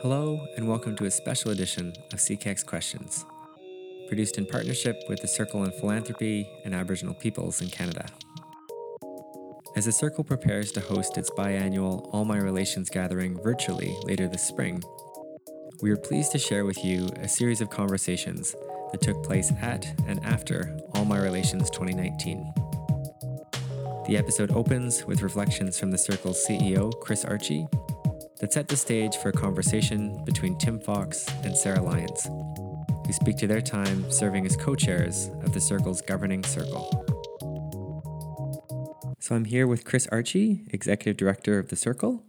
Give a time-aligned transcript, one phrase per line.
[0.00, 3.24] Hello, and welcome to a special edition of CKEX Questions,
[4.06, 8.06] produced in partnership with the Circle on Philanthropy and Aboriginal Peoples in Canada.
[9.74, 14.46] As the Circle prepares to host its biannual All My Relations gathering virtually later this
[14.46, 14.80] spring,
[15.82, 18.54] we are pleased to share with you a series of conversations
[18.92, 22.54] that took place at and after All My Relations 2019.
[24.06, 27.66] The episode opens with reflections from the Circle's CEO, Chris Archie,
[28.40, 32.28] that set the stage for a conversation between Tim Fox and Sarah Lyons,
[33.06, 37.04] who speak to their time serving as co chairs of the Circle's governing circle.
[39.18, 42.24] So I'm here with Chris Archie, Executive Director of the Circle.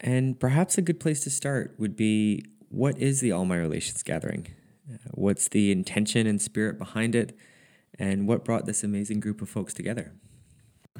[0.00, 4.02] And perhaps a good place to start would be what is the All My Relations
[4.02, 4.48] Gathering?
[4.92, 7.36] Uh, what's the intention and spirit behind it?
[7.98, 10.12] And what brought this amazing group of folks together?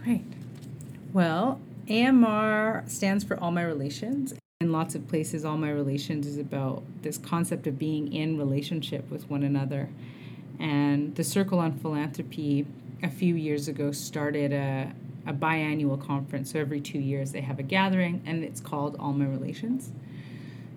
[0.03, 0.25] Great.
[1.13, 4.35] Well, AMR stands for All My Relations.
[4.61, 9.11] In lots of places, All My Relations is about this concept of being in relationship
[9.11, 9.91] with one another.
[10.59, 12.67] And the Circle on Philanthropy
[13.03, 14.93] a few years ago started a,
[15.27, 16.53] a biannual conference.
[16.53, 19.93] So every two years they have a gathering, and it's called All My Relations.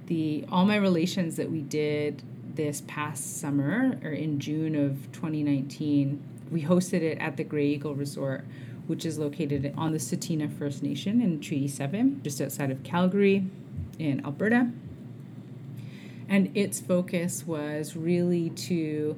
[0.08, 2.22] The All My Relations that we did
[2.56, 7.96] this past summer, or in June of 2019, we hosted it at the Grey Eagle
[7.96, 8.44] Resort
[8.88, 13.46] which is located on the Tsuut'ina First Nation in Treaty 7, just outside of Calgary
[14.00, 14.72] in Alberta.
[16.30, 19.18] And its focus was really to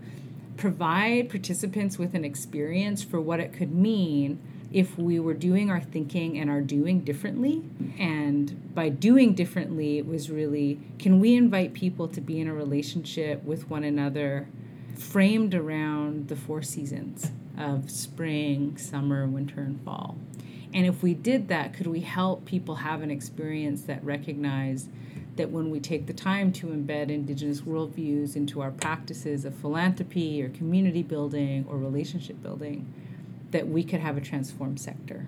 [0.58, 4.40] provide participants with an experience for what it could mean
[4.72, 7.64] if we were doing our thinking and our doing differently.
[7.98, 12.54] And by doing differently, it was really can we invite people to be in a
[12.54, 14.48] relationship with one another
[14.96, 17.32] framed around the four seasons?
[17.60, 20.18] Of spring, summer, winter, and fall.
[20.74, 24.90] And if we did that, could we help people have an experience that recognized
[25.36, 30.44] that when we take the time to embed Indigenous worldviews into our practices of philanthropy
[30.44, 32.92] or community building or relationship building,
[33.52, 35.28] that we could have a transformed sector?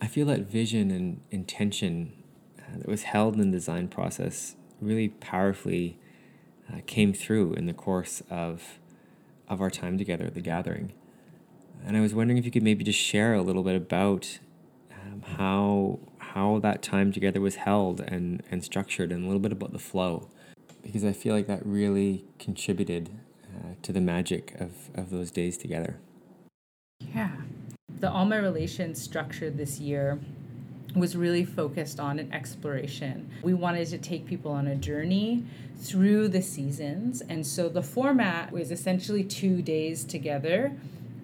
[0.00, 2.12] I feel that vision and intention
[2.58, 5.98] uh, that was held in the design process really powerfully
[6.72, 8.78] uh, came through in the course of
[9.48, 10.92] of our time together at the gathering.
[11.86, 14.38] And I was wondering if you could maybe just share a little bit about
[14.90, 19.50] um, how how that time together was held and, and structured and a little bit
[19.50, 20.28] about the flow
[20.82, 23.10] because I feel like that really contributed
[23.44, 25.96] uh, to the magic of, of those days together.
[27.00, 27.30] Yeah.
[28.00, 30.18] The All My Relations structure this year
[30.94, 33.30] was really focused on an exploration.
[33.42, 35.44] We wanted to take people on a journey
[35.76, 37.20] through the seasons.
[37.20, 40.72] And so the format was essentially two days together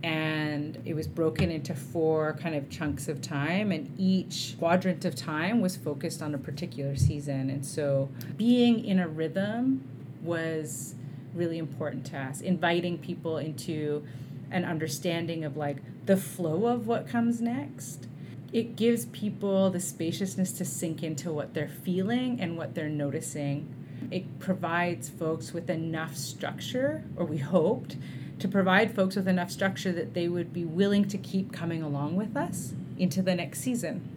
[0.04, 5.14] and it was broken into four kind of chunks of time and each quadrant of
[5.14, 7.48] time was focused on a particular season.
[7.48, 9.82] And so being in a rhythm
[10.20, 10.94] was
[11.32, 14.04] really important to us inviting people into
[14.50, 18.06] an understanding of like the flow of what comes next.
[18.52, 23.74] It gives people the spaciousness to sink into what they're feeling and what they're noticing.
[24.10, 27.96] It provides folks with enough structure or we hoped
[28.38, 32.16] to provide folks with enough structure that they would be willing to keep coming along
[32.16, 34.08] with us into the next season.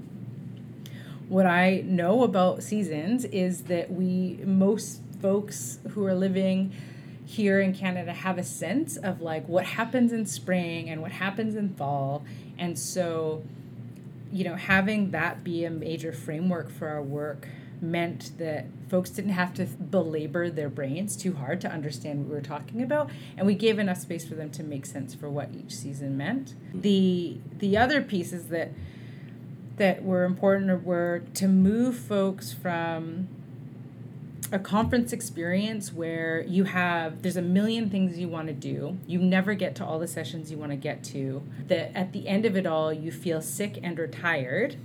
[1.30, 6.74] What I know about seasons is that we, most folks who are living
[7.26, 11.56] here in Canada, have a sense of like what happens in spring and what happens
[11.56, 12.24] in fall.
[12.58, 13.44] And so,
[14.32, 17.48] you know, having that be a major framework for our work
[17.82, 22.36] meant that folks didn't have to belabor their brains too hard to understand what we
[22.36, 25.50] were talking about and we gave enough space for them to make sense for what
[25.54, 26.54] each season meant.
[26.54, 26.82] Mm-hmm.
[26.82, 28.72] The the other pieces that
[29.78, 33.28] that were important were to move folks from
[34.52, 38.98] a conference experience where you have there's a million things you want to do.
[39.06, 41.44] You never get to all the sessions you want to get to.
[41.68, 44.78] That at the end of it all you feel sick and or tired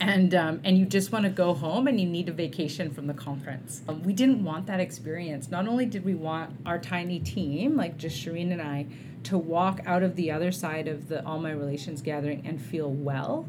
[0.00, 3.06] and um, and you just want to go home and you need a vacation from
[3.06, 3.82] the conference.
[3.88, 5.50] Um, we didn't want that experience.
[5.50, 8.86] Not only did we want our tiny team, like just Shireen and I,
[9.24, 12.90] to walk out of the other side of the All My Relations gathering and feel
[12.90, 13.48] well.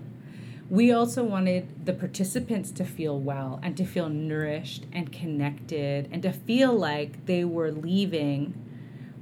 [0.69, 6.21] We also wanted the participants to feel well and to feel nourished and connected and
[6.21, 8.53] to feel like they were leaving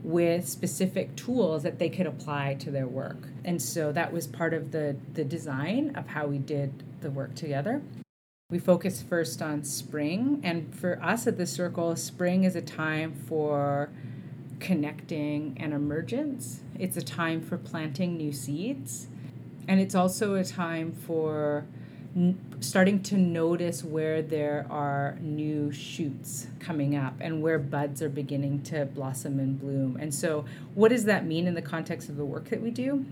[0.04, 3.28] with specific tools that they could apply to their work.
[3.46, 7.36] And so that was part of the the design of how we did the work
[7.36, 7.82] together.
[8.50, 13.14] We focus first on spring, and for us at the circle, spring is a time
[13.14, 13.90] for
[14.60, 16.62] connecting and emergence.
[16.80, 19.08] It's a time for planting new seeds,
[19.68, 21.66] and it's also a time for
[22.16, 28.10] n- starting to notice where there are new shoots coming up and where buds are
[28.10, 29.98] beginning to blossom and bloom.
[30.00, 33.06] And so, what does that mean in the context of the work that we do?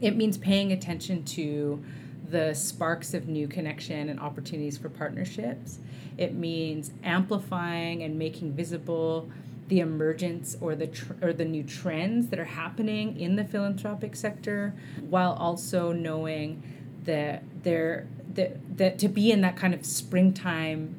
[0.00, 1.82] It means paying attention to
[2.30, 5.78] the sparks of new connection and opportunities for partnerships.
[6.16, 9.28] It means amplifying and making visible
[9.68, 14.16] the emergence or the tr- or the new trends that are happening in the philanthropic
[14.16, 14.74] sector
[15.08, 16.62] while also knowing
[17.04, 20.96] that there that that to be in that kind of springtime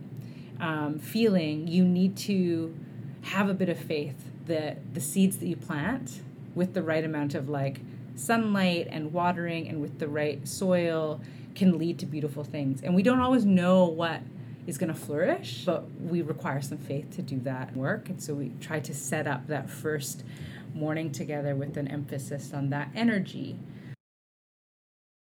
[0.60, 2.74] um, feeling you need to
[3.24, 6.22] have a bit of faith that the seeds that you plant
[6.56, 7.82] with the right amount of like
[8.16, 11.22] sunlight and watering and with the right soil
[11.56, 14.22] can lead to beautiful things and we don't always know what
[14.68, 18.10] is going to flourish, but we require some faith to do that work.
[18.10, 20.24] And so we try to set up that first
[20.74, 23.58] morning together with an emphasis on that energy.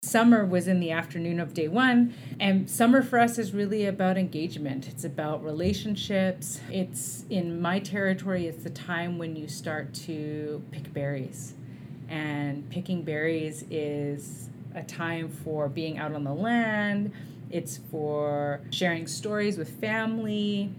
[0.03, 4.19] Summer was in the afternoon of day one, and summer for us is really about
[4.19, 4.89] engagement.
[4.89, 6.61] It's about relationships.
[6.71, 11.55] It's in my territory, it's the time when you start to pick berries.
[12.13, 17.11] And picking berries is a time for being out on the land,
[17.49, 20.71] it's for sharing stories with family.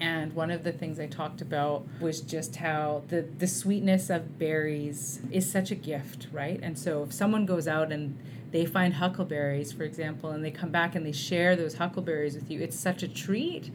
[0.00, 4.38] And one of the things I talked about was just how the, the sweetness of
[4.38, 6.60] berries is such a gift, right?
[6.62, 8.16] And so if someone goes out and
[8.52, 12.48] they find huckleberries, for example, and they come back and they share those huckleberries with
[12.48, 13.72] you, it's such a treat.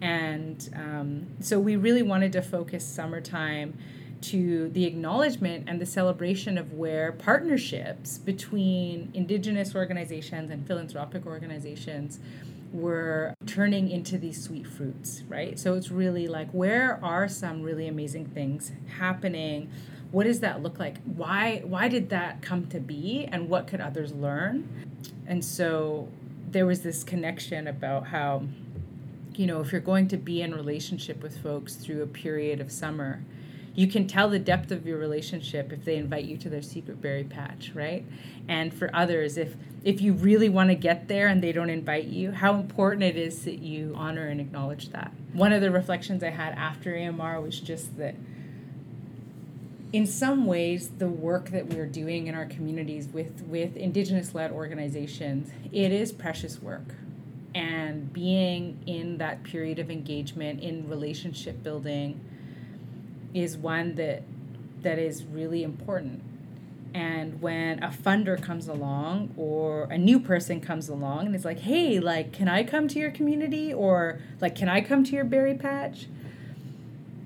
[0.00, 3.76] And um, so we really wanted to focus summertime
[4.20, 12.18] to the acknowledgement and the celebration of where partnerships between indigenous organizations and philanthropic organizations
[12.72, 15.58] were turning into these sweet fruits, right?
[15.58, 19.70] So it's really like where are some really amazing things happening?
[20.10, 20.98] What does that look like?
[21.04, 24.68] Why why did that come to be and what could others learn?
[25.26, 26.08] And so
[26.50, 28.42] there was this connection about how
[29.38, 32.72] you know, if you're going to be in relationship with folks through a period of
[32.72, 33.22] summer,
[33.78, 37.00] you can tell the depth of your relationship if they invite you to their secret
[37.00, 38.04] berry patch right?
[38.48, 39.54] And for others if
[39.84, 43.16] if you really want to get there and they don't invite you how important it
[43.16, 45.12] is that you honor and acknowledge that.
[45.32, 48.16] One of the reflections i had after amr was just that
[49.92, 54.50] in some ways the work that we're doing in our communities with with indigenous led
[54.50, 56.96] organizations it is precious work.
[57.54, 62.20] And being in that period of engagement in relationship building
[63.42, 64.22] is one that
[64.82, 66.22] that is really important.
[66.94, 71.60] And when a funder comes along or a new person comes along and it's like,
[71.60, 73.74] hey, like, can I come to your community?
[73.74, 76.06] Or like, can I come to your berry patch?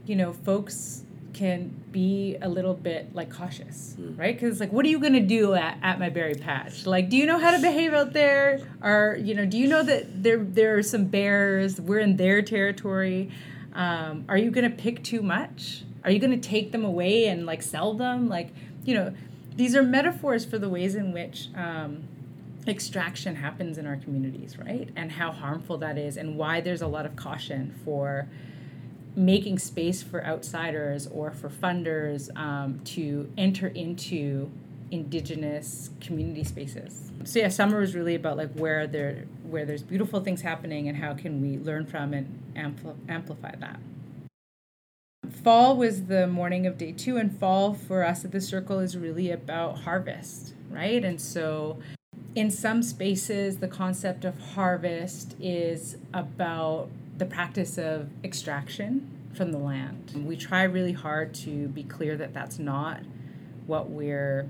[0.05, 4.19] You know, folks can be a little bit like cautious, mm.
[4.19, 4.35] right?
[4.35, 6.87] Because like, what are you gonna do at, at my berry patch?
[6.87, 8.61] Like, do you know how to behave out there?
[8.82, 11.81] Or you know, do you know that there there are some bears?
[11.81, 13.31] We're in their territory.
[13.75, 15.85] Um, are you gonna pick too much?
[16.04, 18.28] Are you going to take them away and like sell them?
[18.28, 18.49] Like,
[18.84, 19.14] you know,
[19.54, 22.04] these are metaphors for the ways in which um,
[22.66, 24.88] extraction happens in our communities, right?
[24.96, 28.28] And how harmful that is, and why there's a lot of caution for
[29.14, 34.50] making space for outsiders or for funders um, to enter into
[34.90, 37.10] indigenous community spaces.
[37.25, 40.96] So yeah, summer was really about like where there where there's beautiful things happening and
[40.96, 43.78] how can we learn from and ampl- amplify that
[45.42, 48.96] fall was the morning of day two, and fall for us at the circle is
[48.96, 51.04] really about harvest, right?
[51.04, 51.78] And so
[52.34, 59.58] in some spaces, the concept of harvest is about the practice of extraction from the
[59.58, 60.12] land.
[60.26, 63.00] We try really hard to be clear that that's not
[63.66, 64.49] what we're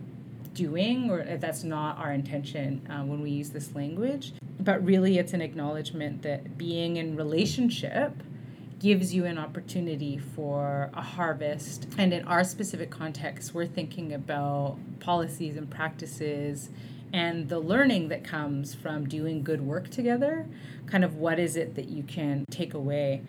[0.55, 4.33] doing or that's not our intention uh, when we use this language.
[4.61, 8.13] But really, it's an acknowledgement that being in relationship
[8.83, 11.87] gives you an opportunity for a harvest.
[11.97, 16.69] And in our specific context, we're thinking about policies and practices
[17.13, 20.49] and the learning that comes from doing good work together.
[20.87, 23.23] Kind of what is it that you can take away?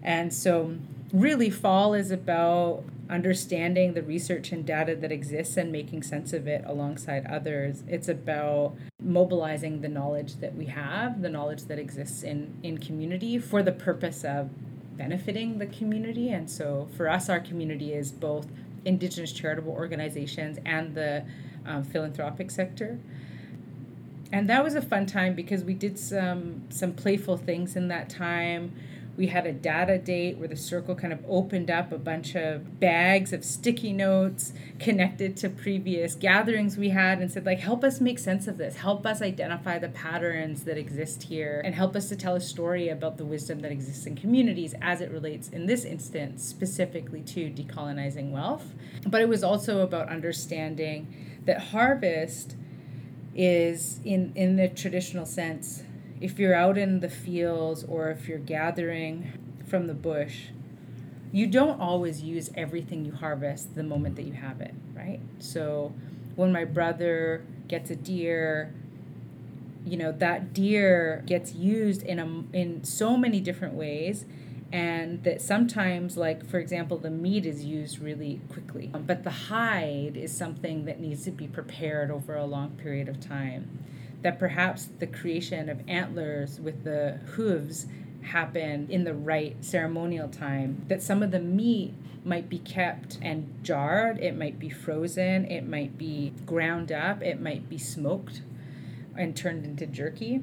[0.00, 0.76] And so,
[1.12, 6.46] really, fall is about understanding the research and data that exists and making sense of
[6.46, 7.82] it alongside others.
[7.88, 13.38] It's about mobilizing the knowledge that we have, the knowledge that exists in, in community
[13.38, 14.50] for the purpose of
[14.96, 16.30] benefiting the community.
[16.30, 18.46] And so for us, our community is both
[18.84, 21.24] Indigenous charitable organizations and the
[21.66, 22.98] um, philanthropic sector.
[24.32, 28.08] And that was a fun time because we did some some playful things in that
[28.10, 28.72] time.
[29.16, 32.80] We had a data date where the circle kind of opened up a bunch of
[32.80, 38.00] bags of sticky notes connected to previous gatherings we had and said, like, help us
[38.00, 38.76] make sense of this.
[38.76, 42.88] Help us identify the patterns that exist here and help us to tell a story
[42.88, 47.50] about the wisdom that exists in communities as it relates, in this instance, specifically to
[47.50, 48.74] decolonizing wealth.
[49.06, 52.56] But it was also about understanding that harvest
[53.36, 55.83] is, in, in the traditional sense,
[56.20, 59.32] if you're out in the fields or if you're gathering
[59.66, 60.46] from the bush,
[61.32, 65.20] you don't always use everything you harvest the moment that you have it, right?
[65.40, 65.92] So
[66.36, 68.72] when my brother gets a deer,
[69.84, 74.24] you know, that deer gets used in a, in so many different ways
[74.74, 80.16] and that sometimes like for example the meat is used really quickly but the hide
[80.16, 83.68] is something that needs to be prepared over a long period of time
[84.24, 87.86] that perhaps the creation of antlers with the hooves
[88.22, 91.92] happened in the right ceremonial time, that some of the meat
[92.24, 97.38] might be kept and jarred, it might be frozen, it might be ground up, it
[97.38, 98.40] might be smoked
[99.14, 100.42] and turned into jerky.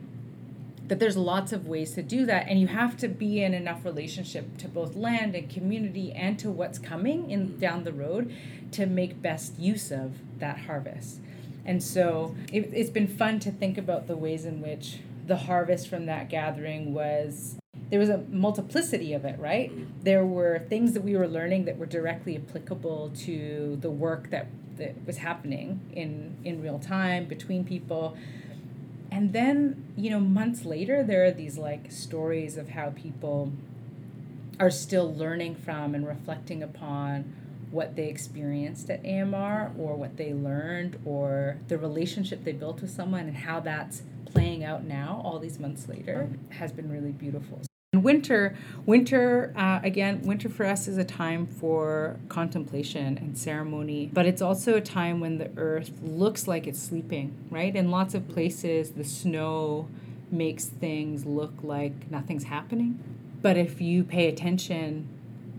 [0.88, 3.84] That there's lots of ways to do that, and you have to be in enough
[3.84, 8.32] relationship to both land and community and to what's coming in down the road
[8.74, 11.20] to make best use of that harvest.
[11.66, 15.88] And so it, it's been fun to think about the ways in which the harvest
[15.88, 17.58] from that gathering was
[17.90, 19.72] there was a multiplicity of it, right?
[20.04, 24.48] There were things that we were learning that were directly applicable to the work that,
[24.78, 28.16] that was happening in, in real time between people.
[29.12, 33.52] And then, you know, months later, there are these like stories of how people
[34.58, 37.36] are still learning from and reflecting upon
[37.72, 42.92] what they experienced at AMR or what they learned or the relationship they built with
[42.92, 47.62] someone and how that's playing out now all these months later has been really beautiful.
[47.94, 54.26] Winter, winter uh, again, winter for us is a time for contemplation and ceremony, but
[54.26, 57.76] it's also a time when the earth looks like it's sleeping, right?
[57.76, 59.90] In lots of places, the snow
[60.32, 62.98] makes things look like nothing's happening.
[63.42, 65.10] But if you pay attention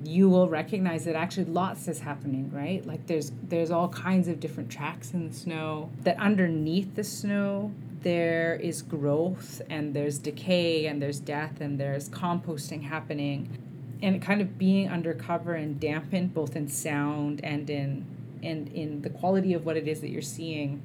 [0.05, 2.85] you will recognize that actually lots is happening right?
[2.87, 7.73] Like there's there's all kinds of different tracks in the snow that underneath the snow
[8.03, 13.59] there is growth and there's decay and there's death and there's composting happening.
[14.03, 18.05] And kind of being undercover and dampened both in sound and in
[18.43, 20.83] and in the quality of what it is that you're seeing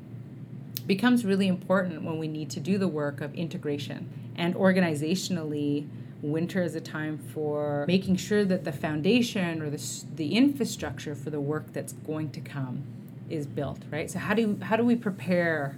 [0.86, 5.88] becomes really important when we need to do the work of integration and organizationally
[6.21, 11.29] winter is a time for making sure that the foundation or the, the infrastructure for
[11.29, 12.83] the work that's going to come
[13.29, 14.09] is built right?
[14.09, 15.77] So how do how do we prepare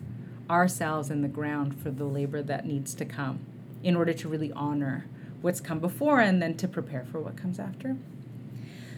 [0.50, 3.39] ourselves and the ground for the labor that needs to come
[3.84, 5.05] in order to really honor
[5.41, 7.98] what's come before and then to prepare for what comes after?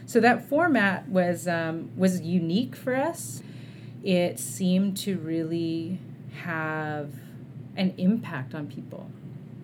[0.06, 3.42] So that format was um, was unique for us.
[4.02, 5.98] It seemed to really
[6.42, 7.10] have
[7.76, 9.10] an impact on people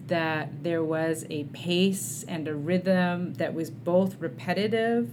[0.09, 5.11] that there was a pace and a rhythm that was both repetitive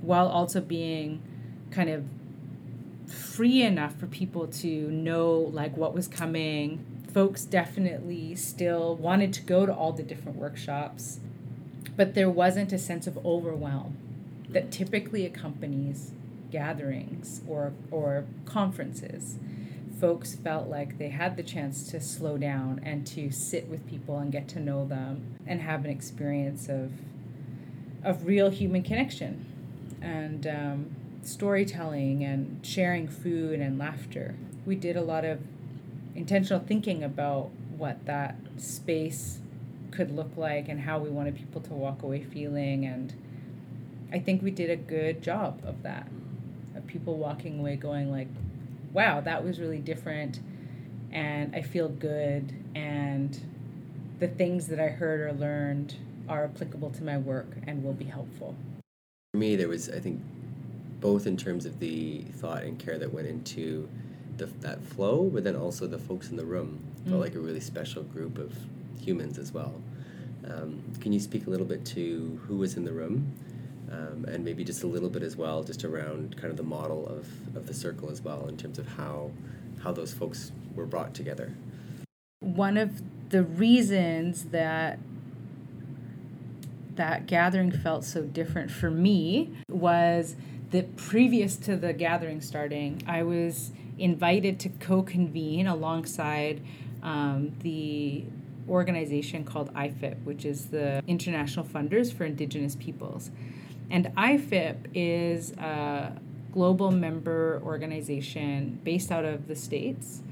[0.00, 1.22] while also being
[1.70, 2.04] kind of
[3.06, 6.84] free enough for people to know like what was coming.
[7.12, 11.20] Folks definitely still wanted to go to all the different workshops
[11.96, 13.96] but there wasn't a sense of overwhelm
[14.48, 16.12] that typically accompanies
[16.50, 19.36] gatherings or or conferences
[20.04, 24.18] folks felt like they had the chance to slow down and to sit with people
[24.18, 26.92] and get to know them and have an experience of
[28.04, 29.46] of real human connection
[30.02, 34.34] and um, storytelling and sharing food and laughter.
[34.66, 35.40] We did a lot of
[36.14, 39.38] intentional thinking about what that space
[39.90, 43.14] could look like and how we wanted people to walk away feeling and
[44.12, 46.08] I think we did a good job of that.
[46.76, 48.28] Of people walking away going like
[48.94, 50.40] wow, that was really different
[51.12, 53.38] and I feel good and
[54.20, 55.94] the things that I heard or learned
[56.28, 58.54] are applicable to my work and will be helpful.
[59.32, 60.22] For me, there was, I think,
[61.00, 63.88] both in terms of the thought and care that went into
[64.38, 67.20] the, that flow, but then also the folks in the room felt mm.
[67.20, 68.56] like a really special group of
[68.98, 69.74] humans as well.
[70.48, 73.32] Um, can you speak a little bit to who was in the room
[73.94, 77.06] um, and maybe just a little bit as well, just around kind of the model
[77.06, 79.30] of, of the circle as well, in terms of how
[79.82, 81.54] how those folks were brought together.
[82.40, 84.98] One of the reasons that
[86.94, 90.36] that gathering felt so different for me was
[90.70, 96.60] that previous to the gathering starting, I was invited to co-convene alongside
[97.02, 98.24] um, the
[98.68, 103.30] organization called IFIP, which is the International Funders for Indigenous Peoples.
[103.90, 106.12] And IFIP is a
[106.52, 110.22] global member organization based out of the States.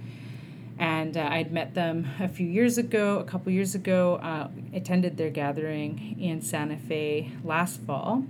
[0.79, 5.17] And uh, I'd met them a few years ago, a couple years ago, uh, attended
[5.17, 8.25] their gathering in Santa Fe last fall,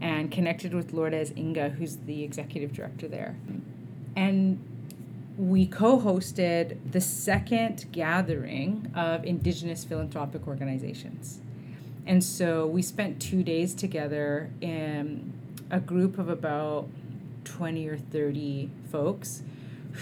[0.00, 3.36] and connected with Lourdes Inga, who's the executive director there.
[4.16, 4.64] And
[5.36, 11.40] we co hosted the second gathering of Indigenous philanthropic organizations.
[12.08, 15.30] And so we spent two days together in
[15.70, 16.88] a group of about
[17.44, 19.42] 20 or 30 folks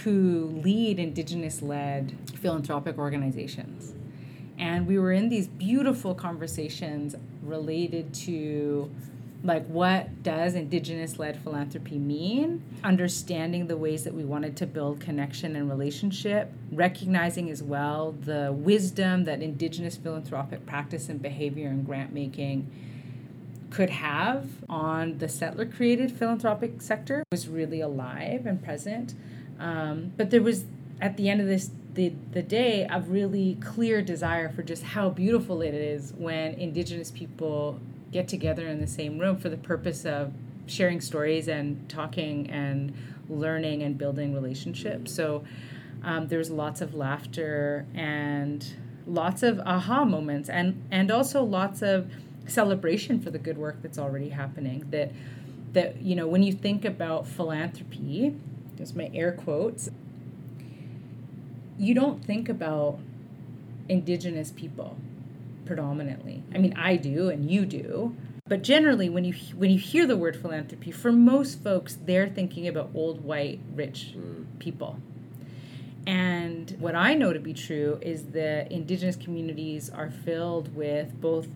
[0.04, 3.92] who lead Indigenous led philanthropic organizations.
[4.56, 8.88] And we were in these beautiful conversations related to
[9.46, 12.62] like what does indigenous led philanthropy mean?
[12.82, 18.52] Understanding the ways that we wanted to build connection and relationship recognizing as well the
[18.52, 22.70] wisdom that indigenous philanthropic practice and behavior and grant making
[23.70, 29.14] could have on the settler created philanthropic sector was really alive and present.
[29.58, 30.64] Um, but there was
[31.00, 35.08] at the end of this the, the day a really clear desire for just how
[35.08, 37.80] beautiful it is when indigenous people
[38.16, 40.32] get together in the same room for the purpose of
[40.64, 42.94] sharing stories and talking and
[43.28, 45.14] learning and building relationships.
[45.14, 45.44] So
[46.02, 48.66] um, there's lots of laughter and
[49.06, 52.10] lots of aha moments and and also lots of
[52.46, 55.12] celebration for the good work that's already happening that
[55.74, 58.34] that you know when you think about philanthropy
[58.76, 59.90] there's my air quotes
[61.78, 62.98] you don't think about
[63.88, 64.96] indigenous people
[65.66, 66.42] predominantly.
[66.54, 68.16] I mean, I do and you do.
[68.48, 72.68] But generally when you when you hear the word philanthropy, for most folks they're thinking
[72.68, 74.46] about old white rich mm.
[74.58, 75.00] people.
[76.06, 81.48] And what I know to be true is that indigenous communities are filled with both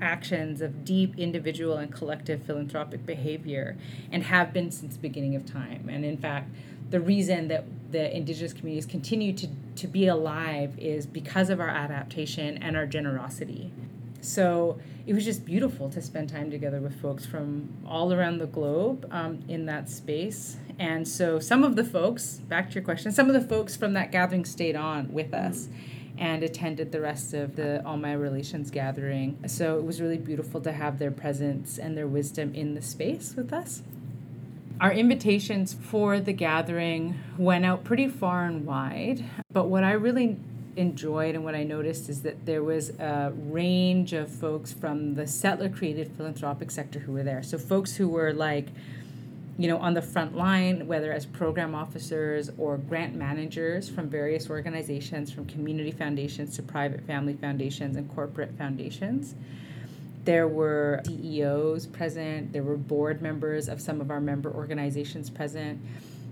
[0.00, 3.78] actions of deep individual and collective philanthropic behavior
[4.12, 5.88] and have been since the beginning of time.
[5.88, 6.50] And in fact,
[6.90, 11.68] the reason that the indigenous communities continue to, to be alive is because of our
[11.68, 13.72] adaptation and our generosity.
[14.20, 18.46] So it was just beautiful to spend time together with folks from all around the
[18.46, 20.56] globe um, in that space.
[20.78, 23.92] And so some of the folks, back to your question, some of the folks from
[23.92, 25.68] that gathering stayed on with us
[26.16, 29.38] and attended the rest of the All My Relations gathering.
[29.46, 33.34] So it was really beautiful to have their presence and their wisdom in the space
[33.36, 33.82] with us.
[34.80, 40.36] Our invitations for the gathering went out pretty far and wide, but what I really
[40.76, 45.28] enjoyed and what I noticed is that there was a range of folks from the
[45.28, 47.42] settler created philanthropic sector who were there.
[47.44, 48.66] So folks who were like,
[49.56, 54.50] you know, on the front line, whether as program officers or grant managers from various
[54.50, 59.36] organizations, from community foundations to private family foundations and corporate foundations.
[60.24, 65.80] There were CEOs present, there were board members of some of our member organizations present.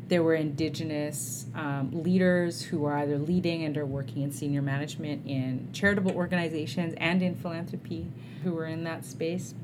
[0.08, 5.26] There were indigenous um, leaders who are either leading and are working in senior management
[5.26, 8.10] in charitable organizations and in philanthropy
[8.42, 9.54] who were in that space.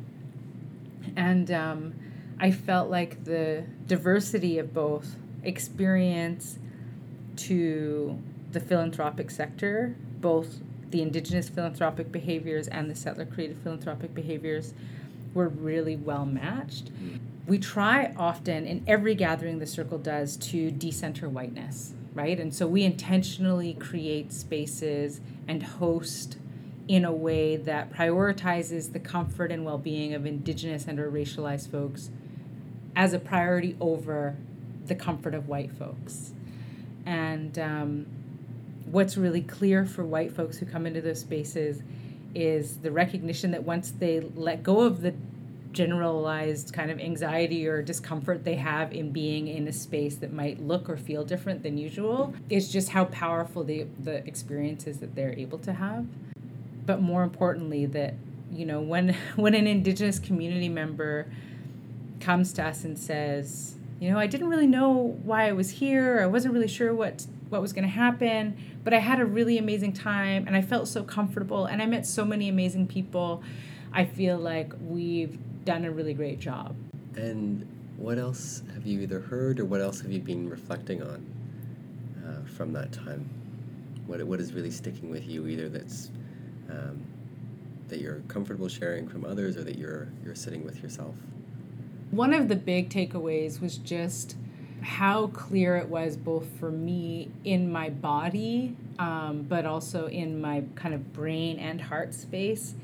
[1.16, 1.94] And um,
[2.38, 6.58] I felt like the diversity of both experience
[7.36, 8.18] to
[8.52, 10.60] the philanthropic sector, both
[10.90, 14.74] the indigenous philanthropic behaviors and the settler created philanthropic behaviors
[15.34, 16.90] were really well matched.
[17.46, 22.38] We try often in every gathering the circle does to decenter whiteness, right?
[22.38, 26.38] And so we intentionally create spaces and host
[26.88, 32.10] in a way that prioritizes the comfort and well-being of indigenous and or racialized folks
[32.96, 34.36] as a priority over
[34.86, 36.32] the comfort of white folks.
[37.06, 38.06] And um,
[38.90, 41.82] what's really clear for white folks who come into those spaces
[42.34, 45.14] is the recognition that once they let go of the
[45.72, 50.60] generalized kind of anxiety or discomfort they have in being in a space that might
[50.60, 55.34] look or feel different than usual is just how powerful the the experiences that they're
[55.34, 56.06] able to have.
[56.86, 58.14] But more importantly that
[58.50, 61.26] you know when when an indigenous community member
[62.20, 66.20] comes to us and says you know I didn't really know why I was here.
[66.22, 68.56] I wasn't really sure what what was going to happen
[68.88, 72.06] but I had a really amazing time and I felt so comfortable and I met
[72.06, 73.42] so many amazing people.
[73.92, 76.74] I feel like we've done a really great job.
[77.16, 77.66] And
[77.98, 81.26] what else have you either heard or what else have you been reflecting on
[82.26, 83.28] uh, from that time?
[84.06, 86.10] What, what is really sticking with you, either that's
[86.70, 87.02] um,
[87.88, 91.14] that you're comfortable sharing from others or that you're, you're sitting with yourself?
[92.10, 94.36] One of the big takeaways was just
[94.82, 100.64] how clear it was both for me in my body um, but also in my
[100.74, 102.74] kind of brain and heart space,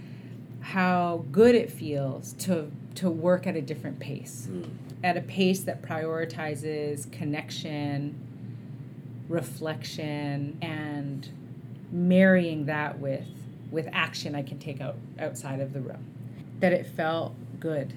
[0.60, 4.70] how good it feels to to work at a different pace, mm.
[5.02, 8.16] at a pace that prioritizes connection,
[9.28, 11.28] reflection, and
[11.90, 13.26] marrying that with
[13.70, 16.04] with action I can take out outside of the room.
[16.60, 17.94] That it felt good.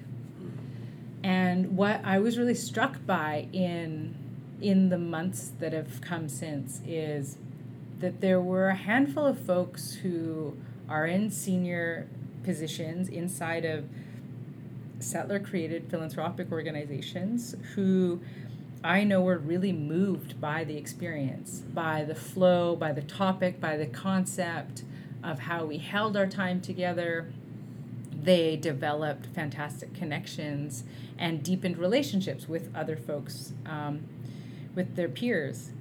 [1.28, 4.16] And what I was really struck by in
[4.62, 7.38] in the months that have come since is
[8.00, 10.56] that there were a handful of folks who
[10.88, 12.08] are in senior
[12.44, 13.90] positions inside of
[15.00, 18.22] settler created philanthropic organizations who
[18.82, 23.76] I know were really moved by the experience, by the flow, by the topic, by
[23.76, 24.84] the concept
[25.22, 27.30] of how we held our time together.
[28.14, 30.86] They developed fantastic connections
[31.18, 34.06] and deepened relationships with other folks, um,
[34.76, 35.72] with their peers.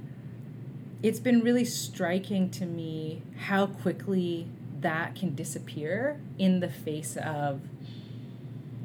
[1.03, 4.49] It's been really striking to me how quickly
[4.81, 7.63] that can disappear in the face of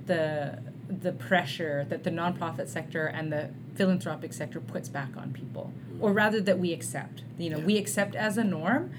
[0.06, 0.60] the
[0.90, 5.72] the pressure that the nonprofit sector and the philanthropic sector puts back on people.
[6.02, 7.24] Or rather that we accept.
[7.38, 7.66] You know yeah.
[7.66, 8.92] we accept as a norm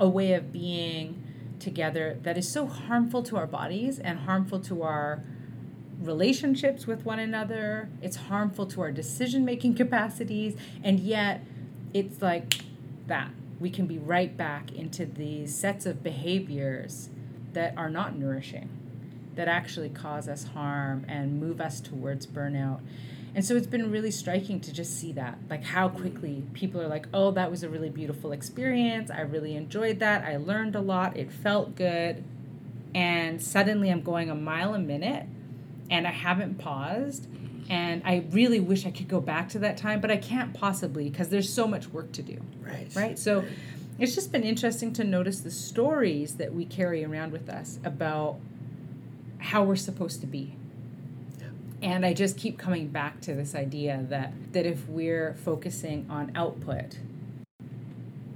[0.00, 1.22] a way of being
[1.60, 5.22] together that is so harmful to our bodies and harmful to our
[6.04, 11.42] relationships with one another it's harmful to our decision making capacities and yet
[11.94, 12.54] it's like
[13.06, 13.30] that.
[13.60, 17.08] We can be right back into these sets of behaviors
[17.52, 18.68] that are not nourishing,
[19.36, 22.80] that actually cause us harm and move us towards burnout.
[23.34, 26.88] And so it's been really striking to just see that, like how quickly people are
[26.88, 29.10] like, oh, that was a really beautiful experience.
[29.10, 30.24] I really enjoyed that.
[30.24, 31.16] I learned a lot.
[31.16, 32.22] It felt good.
[32.94, 35.26] And suddenly I'm going a mile a minute
[35.94, 37.28] and I haven't paused
[37.70, 41.08] and I really wish I could go back to that time, but I can't possibly
[41.08, 42.40] because there's so much work to do.
[42.60, 42.88] Right.
[42.94, 43.18] Right.
[43.18, 43.44] So
[43.98, 48.40] it's just been interesting to notice the stories that we carry around with us about
[49.38, 50.56] how we're supposed to be.
[51.80, 56.32] And I just keep coming back to this idea that that if we're focusing on
[56.34, 56.98] output,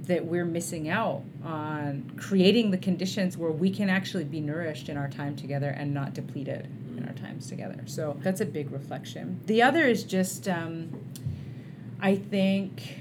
[0.03, 4.97] that we're missing out on creating the conditions where we can actually be nourished in
[4.97, 6.67] our time together and not depleted
[6.99, 7.83] in our times together.
[7.85, 9.41] So that's a big reflection.
[9.45, 10.91] The other is just, um,
[12.01, 12.99] I think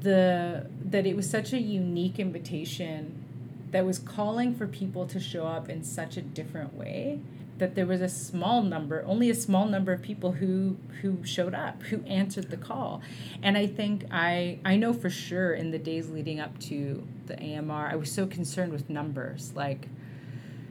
[0.00, 3.24] the that it was such a unique invitation
[3.70, 7.20] that was calling for people to show up in such a different way
[7.58, 11.54] that there was a small number only a small number of people who who showed
[11.54, 13.02] up who answered the call
[13.42, 17.36] and i think i i know for sure in the days leading up to the
[17.42, 19.88] amr i was so concerned with numbers like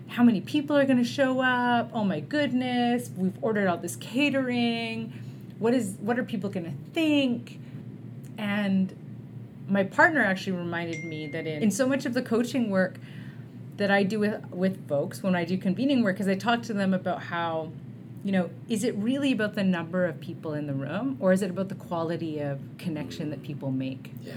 [0.07, 3.95] how many people are going to show up oh my goodness we've ordered all this
[3.97, 5.13] catering
[5.59, 7.59] what is what are people going to think?
[8.37, 8.95] And
[9.67, 12.97] my partner actually reminded me that in, in so much of the coaching work
[13.77, 16.73] that I do with with folks when I do convening work cuz I talk to
[16.73, 17.71] them about how
[18.23, 21.41] you know is it really about the number of people in the room or is
[21.41, 24.11] it about the quality of connection that people make?
[24.23, 24.33] Yeah.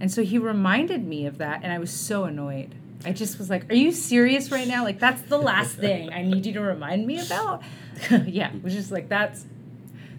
[0.00, 3.50] And so he reminded me of that and I was so annoyed I just was
[3.50, 4.84] like, "Are you serious right now?
[4.84, 7.62] Like that's the last thing I need you to remind me about."
[8.26, 9.46] yeah, it was just like that's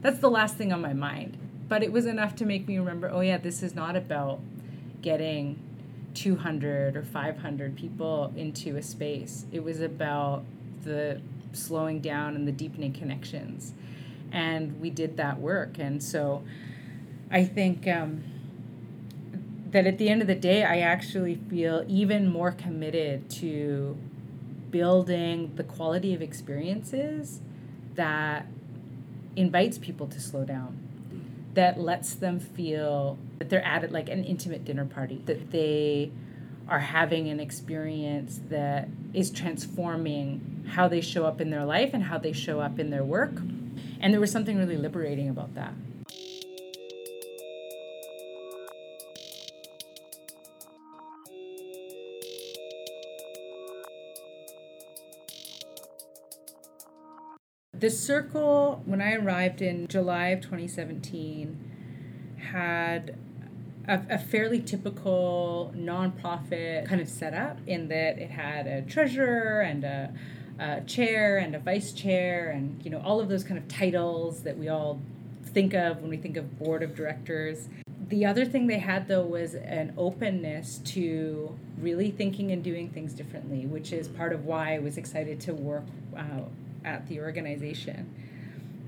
[0.02, 1.38] that's the last thing on my mind.
[1.68, 4.40] But it was enough to make me remember, "Oh yeah, this is not about
[5.02, 5.60] getting
[6.14, 9.46] 200 or 500 people into a space.
[9.52, 10.44] It was about
[10.84, 11.22] the
[11.54, 13.74] slowing down and the deepening connections."
[14.32, 15.78] And we did that work.
[15.78, 16.44] And so
[17.30, 18.24] I think um,
[19.74, 23.98] that at the end of the day, I actually feel even more committed to
[24.70, 27.42] building the quality of experiences
[27.96, 28.46] that
[29.36, 30.78] invites people to slow down,
[31.56, 36.12] that lets them feel that they're at like an intimate dinner party, that they
[36.70, 42.04] are having an experience that is transforming how they show up in their life and
[42.04, 43.34] how they show up in their work.
[44.00, 45.74] And there was something really liberating about that.
[57.84, 63.18] The circle, when I arrived in July of 2017, had
[63.86, 69.84] a, a, fairly typical nonprofit kind of setup in that it had a treasurer and
[69.84, 70.14] a,
[70.60, 74.44] a, chair and a vice chair and you know all of those kind of titles
[74.44, 75.02] that we all
[75.44, 77.68] think of when we think of board of directors.
[78.08, 83.14] The other thing they had though was an openness to really thinking and doing things
[83.14, 85.84] differently, which is part of why I was excited to work
[86.16, 86.44] uh,
[86.86, 88.14] at the organization.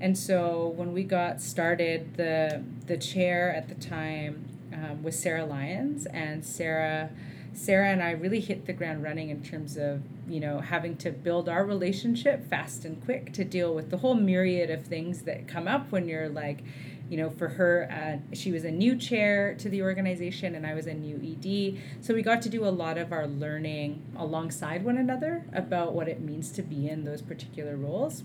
[0.01, 5.45] And so when we got started, the the chair at the time um, was Sarah
[5.45, 7.09] Lyons, and Sarah.
[7.53, 11.09] Sarah and I really hit the ground running in terms of, you know, having to
[11.09, 15.47] build our relationship fast and quick to deal with the whole myriad of things that
[15.47, 16.65] come up when you're like,
[17.09, 20.73] you know, for her, uh, she was a new chair to the organization and I
[20.73, 21.79] was a new ED.
[22.03, 26.07] So we got to do a lot of our learning alongside one another about what
[26.07, 28.23] it means to be in those particular roles.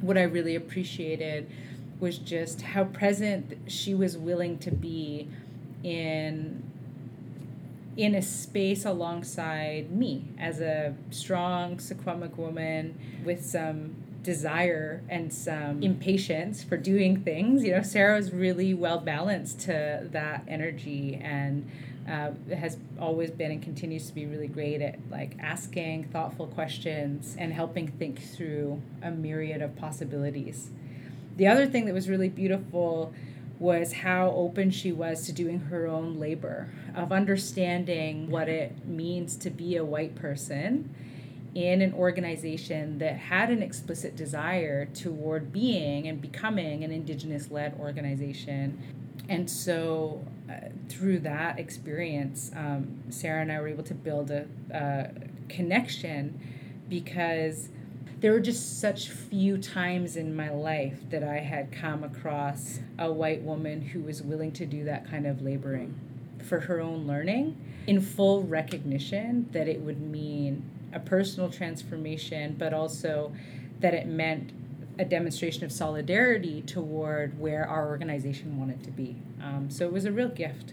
[0.00, 1.50] What I really appreciated
[1.98, 5.28] was just how present she was willing to be
[5.82, 6.62] in
[7.96, 15.82] in a space alongside me as a strong Secwepemc woman with some desire and some
[15.82, 17.64] impatience for doing things.
[17.64, 21.70] You know, Sarah was really well balanced to that energy and
[22.08, 27.36] uh, has always been and continues to be really great at like asking thoughtful questions
[27.38, 30.70] and helping think through a myriad of possibilities.
[31.36, 33.12] The other thing that was really beautiful
[33.58, 39.36] was how open she was to doing her own labor, of understanding what it means
[39.36, 40.94] to be a white person
[41.54, 47.74] in an organization that had an explicit desire toward being and becoming an Indigenous led
[47.78, 48.78] organization.
[49.28, 54.46] And so, uh, through that experience, um, Sarah and I were able to build a,
[54.70, 55.10] a
[55.48, 56.40] connection
[56.88, 57.68] because
[58.20, 63.12] there were just such few times in my life that I had come across a
[63.12, 65.98] white woman who was willing to do that kind of laboring
[66.42, 67.56] for her own learning
[67.86, 73.32] in full recognition that it would mean a personal transformation, but also
[73.80, 74.52] that it meant
[74.98, 79.16] a demonstration of solidarity toward where our organization wanted to be.
[79.42, 80.72] Um, so it was a real gift.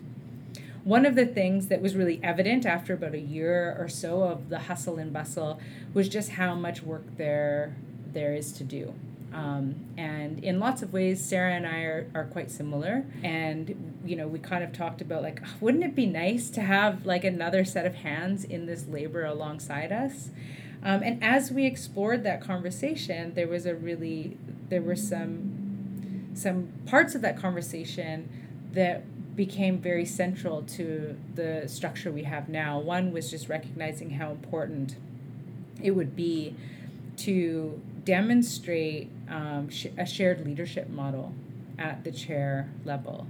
[0.83, 4.49] One of the things that was really evident after about a year or so of
[4.49, 5.59] the hustle and bustle
[5.93, 7.75] was just how much work there
[8.13, 8.93] there is to do.
[9.35, 13.05] Um, and in lots of ways, Sarah and I are, are quite similar.
[13.21, 17.05] And, you know, we kind of talked about like, wouldn't it be nice to have
[17.05, 20.29] like another set of hands in this labor alongside us?
[20.81, 24.37] Um, and as we explored that conversation, there was a really,
[24.69, 28.29] there were some, some parts of that conversation
[28.71, 29.03] that
[29.35, 32.79] became very central to the structure we have now.
[32.79, 34.95] One was just recognizing how important
[35.83, 36.55] it would be
[37.17, 41.33] to demonstrate um, sh- a shared leadership model
[41.77, 43.27] at the chair level.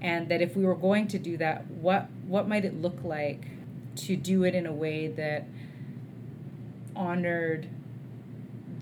[0.00, 3.46] And that if we were going to do that, what, what might it look like
[3.96, 5.46] to do it in a way that
[6.96, 7.68] honored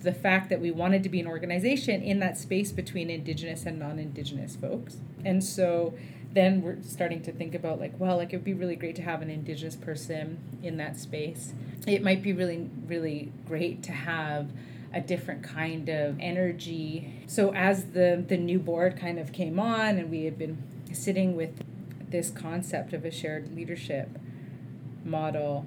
[0.03, 3.79] the fact that we wanted to be an organization in that space between Indigenous and
[3.79, 4.97] non Indigenous folks?
[5.25, 5.95] And so
[6.33, 9.03] then we're starting to think about like well like it would be really great to
[9.03, 11.53] have an indigenous person in that space
[11.87, 14.49] it might be really really great to have
[14.95, 17.25] a different kind of energy.
[17.27, 21.37] So as the the new board kind of came on and we had been sitting
[21.37, 21.63] with
[22.11, 24.09] this concept of a shared leadership
[25.05, 25.67] model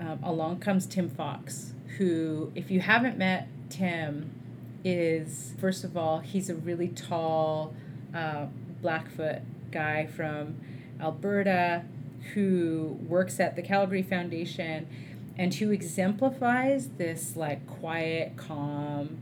[0.00, 4.30] um, along comes tim fox who if you haven't met tim
[4.84, 7.74] is first of all he's a really tall
[8.14, 8.46] uh,
[8.80, 10.56] blackfoot guy from
[11.00, 11.84] Alberta
[12.34, 14.86] who works at the Calgary Foundation
[15.38, 19.18] and who exemplifies this like quiet, calm,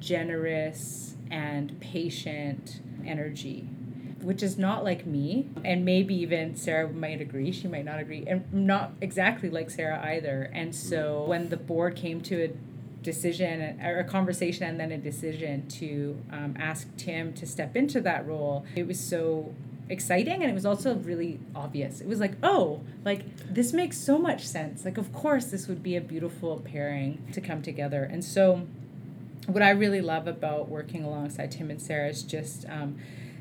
[0.00, 3.68] generous, and patient energy
[4.22, 5.48] which is not like me.
[5.64, 10.00] And maybe even sarah might agree she might not agree and not exactly like sarah
[10.04, 10.50] either.
[10.52, 12.50] And so when the board came to a
[13.02, 18.00] decision or a conversation and then a decision to um, ask Tim to step into
[18.02, 19.54] that role, it was so
[19.88, 22.00] exciting and it was also really obvious.
[22.00, 24.84] It was like, oh, like this makes so much sense.
[24.84, 28.04] Like, of course, this would be a beautiful pairing to come together.
[28.04, 28.66] And so,
[29.46, 32.98] what I really love about working alongside Tim and Sarah is just um,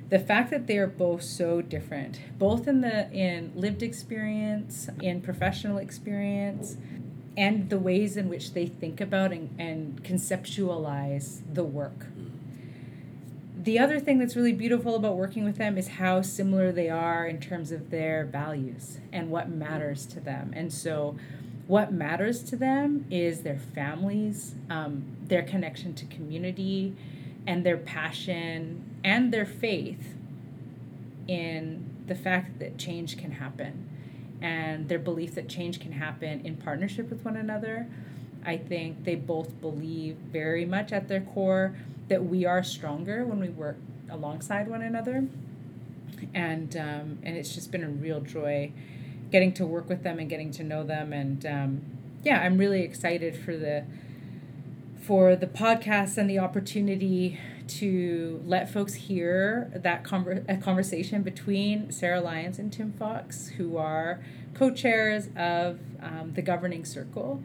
[0.10, 5.22] the fact that they are both so different, both in the in lived experience, in
[5.22, 6.78] professional experience,
[7.36, 12.08] and the ways in which they think about and, and conceptualize the work.
[13.68, 17.28] The other thing that's really beautiful about working with them is how similar they are
[17.28, 20.54] in terms of their values and what matters to them.
[20.56, 21.18] And so,
[21.68, 26.96] what matters to them is their families, um, their connection to community,
[27.46, 30.16] and their passion and their faith
[31.28, 33.90] in the fact that change can happen
[34.42, 37.86] and their belief that change can happen in partnership with one another.
[38.46, 41.76] I think they both believe very much at their core
[42.08, 43.78] that we are stronger when we work
[44.10, 45.28] alongside one another.
[46.34, 48.72] And um, and it's just been a real joy
[49.32, 51.14] getting to work with them and getting to know them.
[51.14, 51.82] And um,
[52.24, 53.86] yeah, I'm really excited for the
[55.02, 62.22] for the podcast and the opportunity to let folks hear that conver- conversation between Sarah
[62.22, 64.22] Lyons and Tim Fox, who are
[64.54, 67.44] co-chairs of um, the governing circle.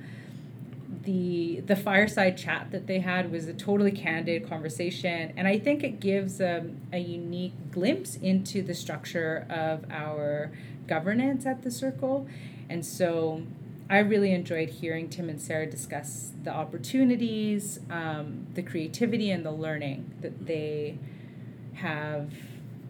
[1.03, 5.83] The the fireside chat that they had was a totally candid conversation, and I think
[5.83, 10.53] it gives a, a unique glimpse into the structure of our
[10.87, 12.27] governance at the circle.
[12.69, 13.43] And so
[13.91, 19.51] I really enjoyed hearing Tim and Sarah discuss the opportunities, um, the creativity, and the
[19.51, 20.99] learning that they
[21.75, 22.33] have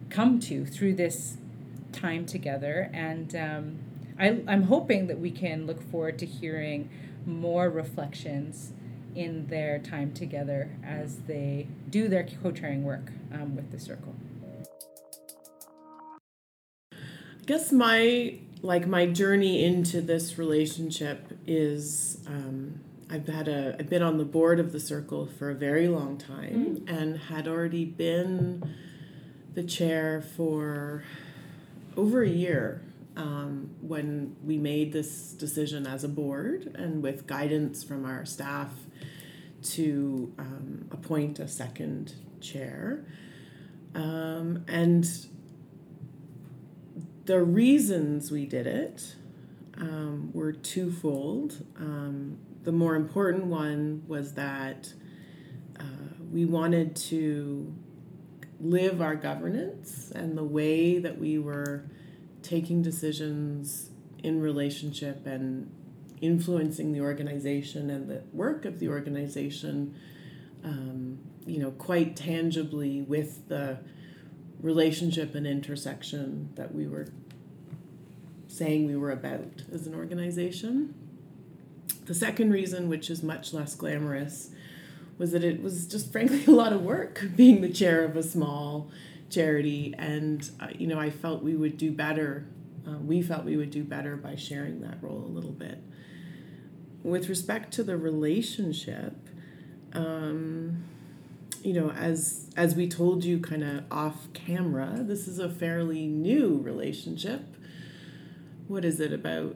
[0.09, 1.37] come to through this
[1.91, 2.89] time together.
[2.93, 3.79] And um,
[4.19, 6.89] I, I'm hoping that we can look forward to hearing
[7.25, 8.71] more reflections
[9.15, 14.15] in their time together as they do their co-chairing work um, with the circle.
[16.91, 23.89] I guess my like my journey into this relationship is um, I've had a I've
[23.89, 26.89] been on the board of the circle for a very long time mm.
[26.89, 28.63] and had already been
[29.53, 31.03] the chair for
[31.95, 32.81] over a year
[33.15, 38.71] um, when we made this decision as a board and with guidance from our staff
[39.61, 43.05] to um, appoint a second chair.
[43.95, 45.05] Um, and
[47.25, 49.15] the reasons we did it
[49.77, 51.65] um, were twofold.
[51.77, 54.93] Um, the more important one was that
[55.79, 55.83] uh,
[56.31, 57.73] we wanted to
[58.59, 61.85] live our governance and the way that we were
[62.43, 63.89] taking decisions
[64.21, 65.71] in relationship and
[66.21, 69.93] influencing the organization and the work of the organization,
[70.63, 73.77] um, you know, quite tangibly with the
[74.61, 77.07] relationship and intersection that we were
[78.47, 80.93] saying we were about as an organization.
[82.05, 84.51] The second reason, which is much less glamorous,
[85.17, 88.23] was that it was just frankly a lot of work being the chair of a
[88.23, 88.89] small
[89.33, 92.47] charity, and uh, you know I felt we would do better.
[92.87, 95.79] Uh, we felt we would do better by sharing that role a little bit.
[97.01, 99.15] With respect to the relationship,
[99.93, 100.83] um,
[101.63, 106.07] you know, as as we told you kind of off camera, this is a fairly
[106.07, 107.55] new relationship.
[108.67, 109.55] What is it about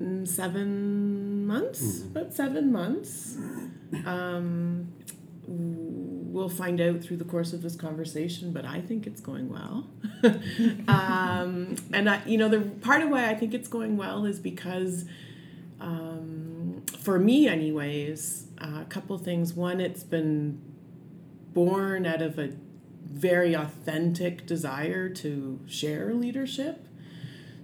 [0.00, 1.82] mm, seven months?
[1.82, 2.16] Mm-hmm.
[2.16, 3.36] About seven months.
[4.04, 4.92] Um,
[6.34, 9.86] we'll find out through the course of this conversation, but I think it's going well.
[10.88, 14.40] um, and I, you know, the part of why I think it's going well is
[14.40, 15.04] because,
[15.80, 19.54] um, for me, anyways, uh, a couple things.
[19.54, 20.60] One, it's been
[21.52, 22.50] born out of a
[23.04, 26.84] very authentic desire to share leadership.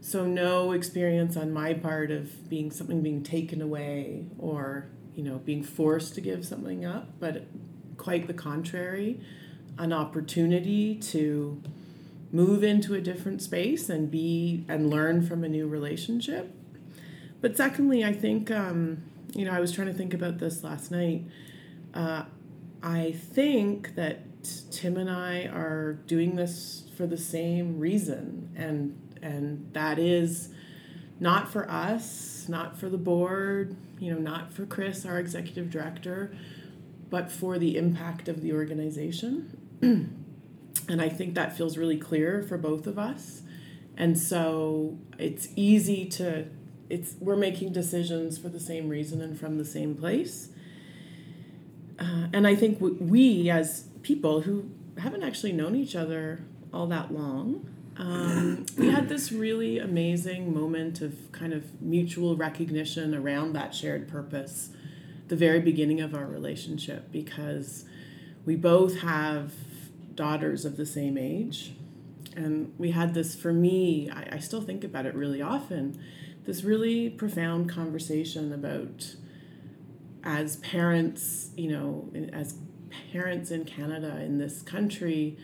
[0.01, 5.39] So no experience on my part of being something being taken away or, you know,
[5.39, 7.49] being forced to give something up, but
[8.01, 9.21] quite the contrary,
[9.77, 11.63] an opportunity to
[12.33, 16.55] move into a different space and be and learn from a new relationship.
[17.43, 19.03] But secondly, I think um,
[19.35, 21.25] you know I was trying to think about this last night.
[21.93, 22.25] Uh,
[22.83, 24.21] I think that
[24.71, 30.49] Tim and I are doing this for the same reason, and and that is
[31.21, 36.35] not for us, not for the board, you know, not for Chris, our executive director,
[37.11, 39.57] but for the impact of the organization.
[40.89, 43.43] and I think that feels really clear for both of us.
[43.97, 46.47] And so it's easy to
[46.89, 50.49] it's we're making decisions for the same reason and from the same place
[52.01, 56.41] uh, and I think we, as people who haven't actually known each other
[56.73, 57.69] all that long,
[57.99, 64.09] um, we had this really amazing moment of kind of mutual recognition around that shared
[64.09, 64.71] purpose,
[65.31, 67.85] the very beginning of our relationship, because
[68.45, 69.53] we both have
[70.17, 71.73] daughters of the same age.
[72.37, 76.03] And we had this, for me, I, I still think about it really often,
[76.47, 79.15] this really profound conversation about
[80.25, 82.57] as parents, you know, as
[83.13, 85.39] parents in Canada, in this country,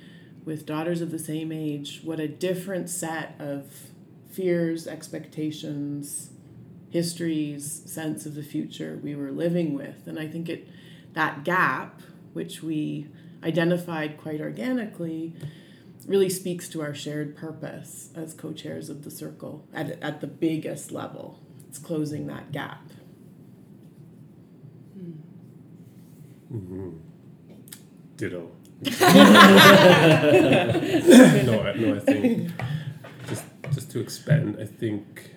[0.45, 3.71] with daughters of the same age, what a different set of
[4.31, 6.31] fears, expectations,
[6.91, 10.07] histories, sense of the future we were living with.
[10.07, 10.69] And I think it
[11.15, 13.09] that gap, which we
[13.43, 15.35] identified quite organically,
[16.07, 20.93] really speaks to our shared purpose as co-chairs of the circle at, at the biggest
[20.93, 21.41] level.
[21.69, 22.87] It's closing that gap.
[26.53, 26.91] Mm-hmm.
[28.17, 28.51] Ditto.
[28.83, 28.89] no,
[31.63, 32.51] I, no, I think
[33.27, 35.36] just just to expand, I think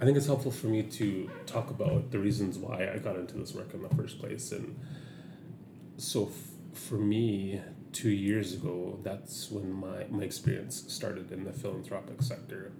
[0.00, 3.36] I think it's helpful for me to talk about the reasons why I got into
[3.36, 4.76] this work in the first place, and
[5.96, 7.60] so f- for me,
[7.92, 12.72] two years ago, that's when my, my experience started in the philanthropic sector,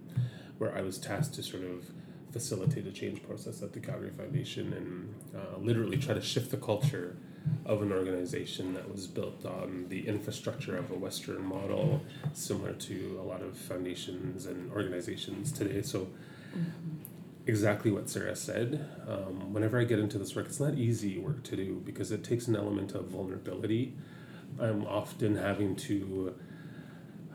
[0.59, 1.85] where I was tasked to sort of
[2.33, 6.57] facilitate a change process at the Calgary Foundation and uh, literally try to shift the
[6.57, 7.17] culture
[7.65, 12.01] of an organization that was built on the infrastructure of a Western model,
[12.33, 15.81] similar to a lot of foundations and organizations today.
[15.83, 16.09] So,
[17.47, 18.89] exactly what Sarah said.
[19.07, 22.25] Um, whenever I get into this work, it's not easy work to do because it
[22.25, 23.95] takes an element of vulnerability.
[24.59, 26.35] I'm often having to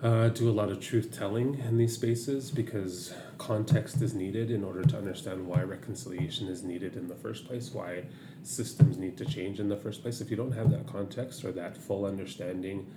[0.01, 4.63] uh, do a lot of truth telling in these spaces because context is needed in
[4.63, 8.03] order to understand why reconciliation is needed in the first place, why
[8.43, 10.21] systems need to change in the first place.
[10.21, 12.87] If you don't have that context or that full understanding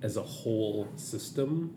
[0.00, 1.76] as a whole system,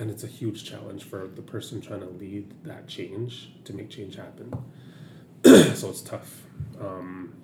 [0.00, 3.90] then it's a huge challenge for the person trying to lead that change to make
[3.90, 4.50] change happen.
[5.74, 6.44] so it's tough.
[6.80, 7.34] Um,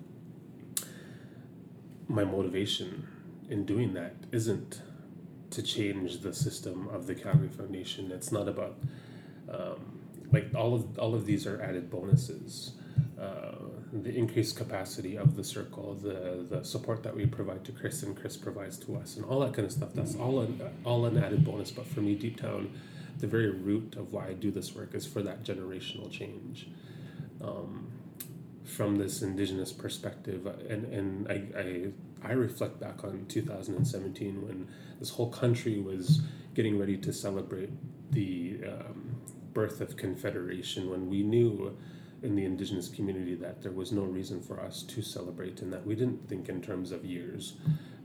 [2.07, 3.07] my motivation
[3.47, 4.81] in doing that isn't
[5.51, 8.11] to change the system of the Calgary Foundation.
[8.11, 8.79] It's not about
[9.47, 9.99] um,
[10.33, 12.71] like all of all of these are added bonuses.
[13.21, 13.56] Uh,
[13.91, 18.15] the increased capacity of the circle, the the support that we provide to Chris and
[18.15, 19.89] Chris provides to us, and all that kind of stuff.
[19.93, 21.71] That's all an all an added bonus.
[21.71, 22.71] But for me, deep down,
[23.19, 26.67] the very root of why I do this work is for that generational change.
[27.41, 27.91] Um,
[28.63, 34.67] from this indigenous perspective, and and I, I I reflect back on 2017 when
[34.99, 36.21] this whole country was
[36.53, 37.69] getting ready to celebrate
[38.11, 39.15] the um,
[39.53, 41.77] birth of Confederation, when we knew
[42.21, 45.85] in the indigenous community that there was no reason for us to celebrate and that
[45.85, 47.53] we didn't think in terms of years,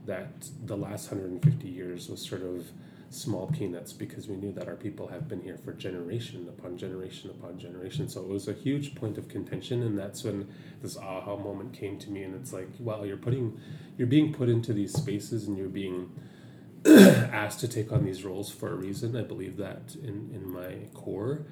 [0.06, 2.66] that the last 150 years was sort of
[3.10, 7.30] small peanuts because we knew that our people have been here for generation upon generation
[7.30, 8.08] upon generation.
[8.08, 10.48] So it was a huge point of contention, and that's when
[10.80, 12.22] this aha moment came to me.
[12.22, 13.60] And it's like, well, you're putting,
[13.98, 16.10] you're being put into these spaces, and you're being
[16.86, 19.14] asked to take on these roles for a reason.
[19.14, 21.44] I believe that in in my core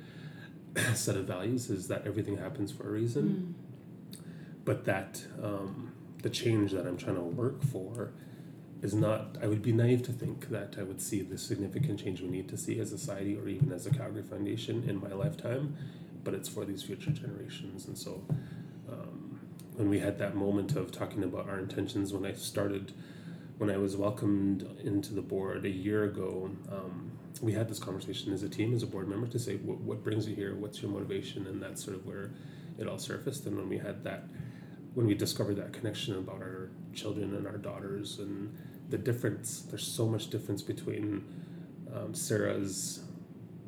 [0.94, 3.54] set of values is that everything happens for a reason,
[4.14, 4.22] mm.
[4.64, 5.92] but that um,
[6.22, 8.12] the change that I'm trying to work for
[8.82, 12.20] is not i would be naive to think that i would see the significant change
[12.20, 15.12] we need to see as a society or even as a calgary foundation in my
[15.12, 15.76] lifetime
[16.24, 18.24] but it's for these future generations and so
[18.90, 19.40] um,
[19.76, 22.92] when we had that moment of talking about our intentions when i started
[23.58, 28.32] when i was welcomed into the board a year ago um, we had this conversation
[28.32, 30.54] as a team as a board member to say what, what brings you here?
[30.54, 31.46] What's your motivation?
[31.46, 32.30] And that's sort of where
[32.78, 33.46] it all surfaced.
[33.46, 34.24] And when we had that
[34.94, 38.56] when we discovered that connection about our children and our daughters and
[38.88, 41.24] the difference there's so much difference between
[41.94, 43.04] um, sarah's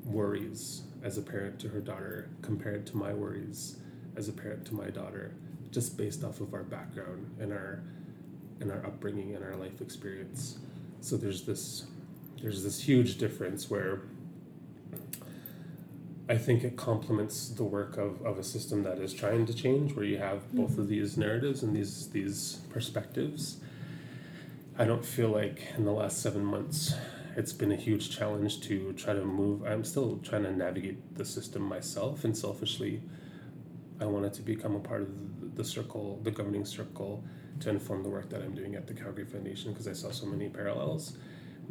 [0.05, 3.77] worries as a parent to her daughter compared to my worries
[4.17, 5.33] as a parent to my daughter
[5.71, 7.83] just based off of our background and our
[8.61, 10.59] and our upbringing and our life experience.
[11.01, 11.87] So there's this
[12.43, 14.03] there's this huge difference where
[16.29, 19.95] I think it complements the work of, of a system that is trying to change,
[19.95, 20.87] where you have both of mm-hmm.
[20.87, 23.59] these narratives and these these perspectives.
[24.79, 26.95] I don't feel like in the last seven months
[27.37, 29.65] it's been a huge challenge to try to move.
[29.65, 33.03] I'm still trying to navigate the system myself, and selfishly,
[34.01, 37.25] I wanted to become a part of the circle, the governing circle,
[37.61, 40.27] to inform the work that I'm doing at the Calgary Foundation because I saw so
[40.27, 41.17] many parallels.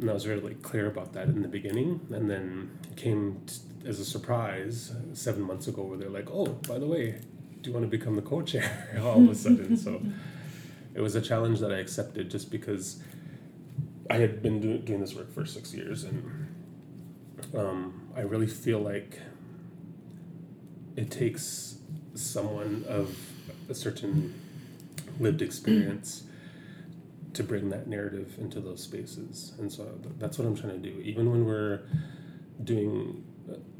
[0.00, 3.40] And I was really clear about that in the beginning, and then it came
[3.86, 7.20] as a surprise seven months ago where they're like, oh, by the way,
[7.60, 8.98] do you want to become the co-chair?
[9.02, 9.76] All of a sudden?
[9.76, 10.00] so
[10.94, 13.02] it was a challenge that I accepted just because
[14.10, 16.04] I had been do- doing this work for six years.
[16.04, 16.48] And
[17.56, 19.18] um, I really feel like
[20.96, 21.76] it takes
[22.14, 23.16] someone of
[23.68, 24.34] a certain
[25.18, 26.24] lived experience
[27.34, 29.54] to bring that narrative into those spaces.
[29.58, 31.00] And so that's what i'm trying to do.
[31.00, 31.82] Even when we're
[32.64, 33.24] doing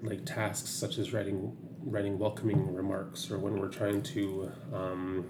[0.03, 5.25] like tasks such as writing writing welcoming remarks or when we're trying to um,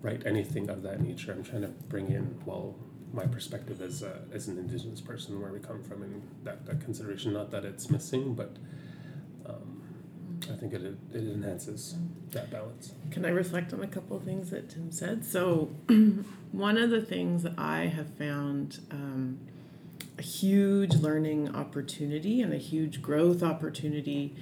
[0.00, 2.76] write anything of that nature i'm trying to bring in well
[3.12, 6.80] my perspective as, a, as an indigenous person where we come from and that, that
[6.80, 7.32] consideration.
[7.32, 8.56] Not that it's missing but
[10.44, 11.96] i think it, it enhances
[12.30, 12.92] that balance.
[13.10, 15.24] Can i reflect on a couple of things that tim said?
[15.24, 15.70] So
[16.52, 19.38] one of the things that i have found um,
[20.20, 24.36] a huge learning opportunity and a huge growth opportunity,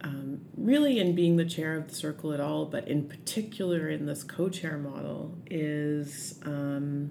[0.00, 4.06] um, really in being the chair of the circle at all, but in particular in
[4.06, 7.10] this co chair model, is um,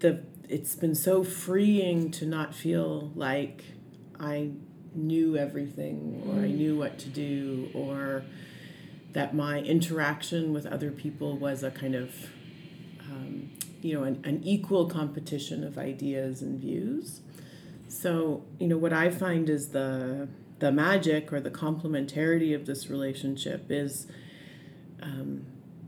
[0.00, 3.64] the it's been so freeing to not feel like
[4.18, 4.50] I
[4.94, 8.24] knew everything or I knew what to do or
[9.12, 12.14] that my interaction with other people was a kind of
[13.00, 17.20] um, you know, an, an equal competition of ideas and views.
[17.86, 20.28] So, you know, what I find is the
[20.60, 24.06] the magic or the complementarity of this relationship is
[25.02, 25.44] um,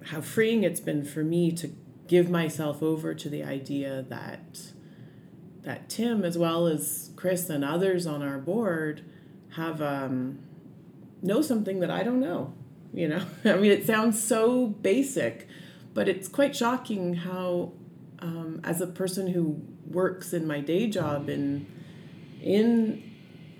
[0.06, 1.70] how freeing it's been for me to
[2.08, 4.72] give myself over to the idea that
[5.66, 9.02] that Tim, as well as Chris and others on our board,
[9.56, 10.38] have um,
[11.22, 12.54] know something that I don't know.
[12.94, 15.48] You know, I mean, it sounds so basic,
[15.92, 17.72] but it's quite shocking how,
[18.20, 19.60] um, as a person who
[19.90, 21.66] works in my day job in
[22.40, 23.02] in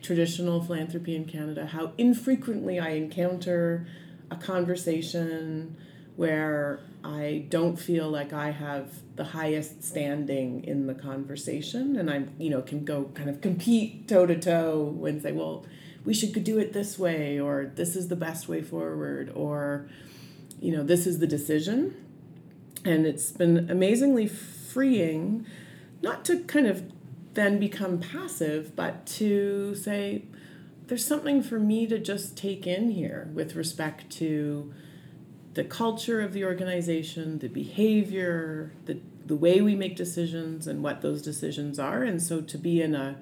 [0.01, 3.89] traditional philanthropy in Canada, how infrequently I encounter
[4.31, 5.77] a conversation
[6.17, 12.35] where I don't feel like I have the highest standing in the conversation and I'm,
[12.39, 15.67] you know, can go kind of compete toe to toe and say, well,
[16.05, 19.89] we should do it this way or this is the best way forward or
[20.61, 21.95] you know, this is the decision.
[22.85, 25.47] And it's been amazingly freeing
[26.03, 26.93] not to kind of
[27.35, 30.23] then become passive, but to say,
[30.87, 34.73] there's something for me to just take in here with respect to
[35.57, 41.01] the culture of the organization, the behavior, the the way we make decisions, and what
[41.01, 42.05] those decisions are.
[42.05, 43.17] And so to be in a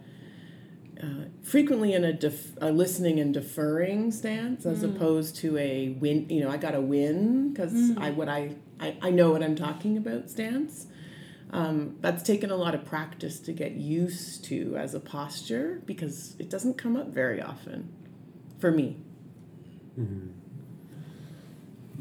[1.02, 4.94] uh, frequently in a, def- a listening and deferring stance as mm.
[4.94, 7.98] opposed to a win you know i got a win because mm.
[7.98, 10.86] i what I, I i know what i'm talking about stance
[11.50, 16.36] um, that's taken a lot of practice to get used to as a posture because
[16.38, 17.92] it doesn't come up very often
[18.60, 18.96] for me
[19.98, 20.28] mm-hmm.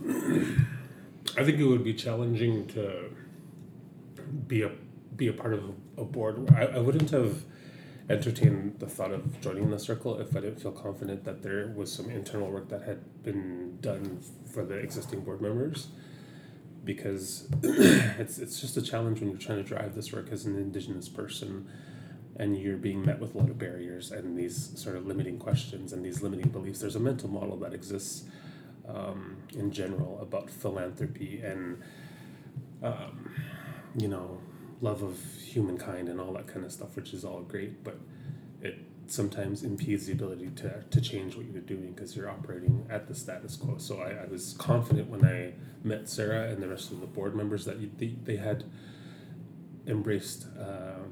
[0.06, 3.10] I think it would be challenging to
[4.48, 4.72] be a
[5.16, 5.64] be a part of
[5.98, 6.52] a board.
[6.56, 7.44] I, I wouldn't have
[8.10, 11.92] entertained the thought of joining the circle if I didn't feel confident that there was
[11.92, 15.88] some internal work that had been done for the existing board members.
[16.84, 20.58] Because it's it's just a challenge when you're trying to drive this work as an
[20.58, 21.70] indigenous person
[22.36, 25.94] and you're being met with a lot of barriers and these sort of limiting questions
[25.94, 26.80] and these limiting beliefs.
[26.80, 28.26] There's a mental model that exists
[28.88, 31.82] um, in general about philanthropy and
[32.82, 33.30] um,
[33.96, 34.40] you know
[34.82, 37.98] love of humankind and all that kind of stuff, which is all great, but
[38.62, 43.08] it sometimes impedes the ability to, to change what you're doing because you're operating at
[43.08, 43.78] the status quo.
[43.78, 45.54] So I, I was confident when I
[45.84, 48.66] met Sarah and the rest of the board members that you, they, they had
[49.88, 51.04] embraced uh,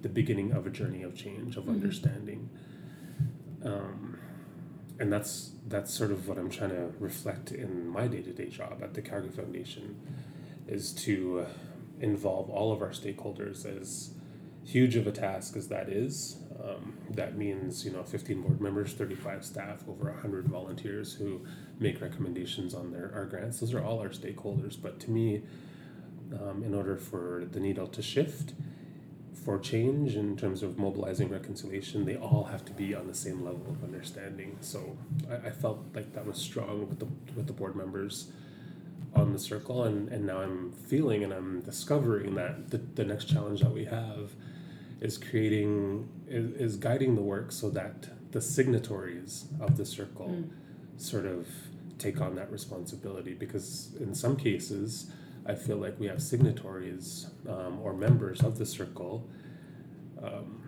[0.00, 1.74] the beginning of a journey of change, of mm-hmm.
[1.74, 2.50] understanding.
[3.64, 4.18] Um,
[4.98, 8.48] and that's that's sort of what I'm trying to reflect in my day to day
[8.48, 9.96] job at the Calgary Foundation,
[10.68, 11.46] is to
[12.00, 14.14] involve all of our stakeholders as
[14.64, 16.36] huge of a task as that is.
[16.62, 21.44] Um, that means you know 15 board members, 35 staff, over 100 volunteers who
[21.78, 23.60] make recommendations on their our grants.
[23.60, 24.80] Those are all our stakeholders.
[24.80, 25.42] But to me,
[26.40, 28.54] um, in order for the needle to shift,
[29.44, 33.44] for change in terms of mobilizing reconciliation, they all have to be on the same
[33.44, 34.56] level of understanding.
[34.60, 34.96] So
[35.30, 38.28] I, I felt like that was strong with the with the board members
[39.14, 43.26] on the circle and, and now I'm feeling and I'm discovering that the, the next
[43.26, 44.32] challenge that we have
[45.00, 50.50] is creating is, is guiding the work so that the signatories of the circle mm.
[50.96, 51.46] sort of
[51.98, 55.10] take on that responsibility because in some cases
[55.46, 59.28] I feel like we have signatories um, or members of the circle
[60.22, 60.62] um,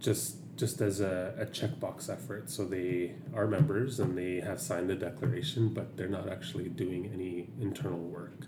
[0.00, 2.50] just just as a, a checkbox effort.
[2.50, 7.08] So they are members and they have signed the declaration, but they're not actually doing
[7.14, 8.46] any internal work.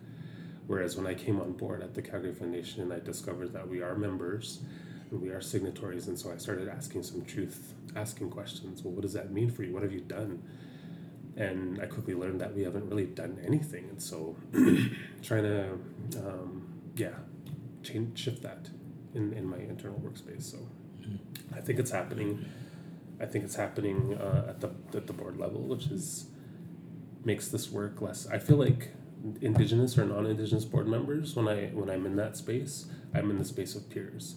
[0.67, 3.95] Whereas when I came on board at the Calgary Foundation, I discovered that we are
[3.95, 4.61] members
[5.11, 8.83] and we are signatories, and so I started asking some truth, asking questions.
[8.83, 9.73] Well, what does that mean for you?
[9.73, 10.43] What have you done?
[11.37, 14.37] And I quickly learned that we haven't really done anything, and so
[15.23, 15.73] trying to,
[16.19, 16.67] um,
[16.97, 17.15] yeah,
[17.83, 18.69] change shift that
[19.15, 20.43] in, in my internal workspace.
[20.43, 20.59] So
[21.01, 21.55] mm-hmm.
[21.55, 22.45] I think it's happening.
[23.21, 26.27] I think it's happening uh, at the at the board level, which is
[27.25, 28.27] makes this work less.
[28.29, 28.91] I feel like
[29.43, 33.45] indigenous or non-indigenous board members when I when I'm in that space, I'm in the
[33.45, 34.37] space of peers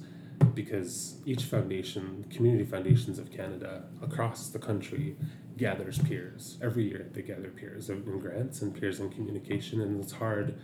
[0.56, 5.16] because each foundation, community foundations of Canada across the country
[5.58, 6.58] gathers peers.
[6.62, 10.60] Every year they gather peers in grants and peers in communication, and it's hard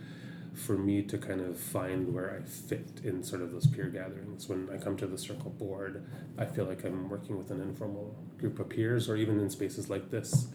[0.52, 4.48] for me to kind of find where I fit in sort of those peer gatherings.
[4.48, 6.04] When I come to the circle board,
[6.36, 9.88] I feel like I'm working with an informal group of peers, or even in spaces
[9.88, 10.48] like this,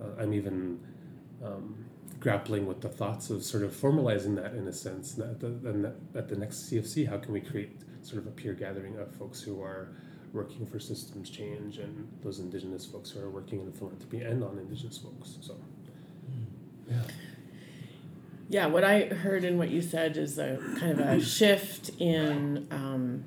[0.00, 0.78] uh, I'm even
[1.44, 1.86] um,
[2.20, 5.14] grappling with the thoughts of sort of formalizing that in a sense.
[5.14, 8.98] That the, at the next CFC, how can we create sort of a peer gathering
[8.98, 9.88] of folks who are
[10.32, 14.98] working for systems change and those indigenous folks who are working in philanthropy and non-indigenous
[14.98, 16.92] folks so hmm.
[16.92, 17.02] yeah
[18.48, 22.68] Yeah, what I heard in what you said is a kind of a shift in
[22.70, 23.24] um,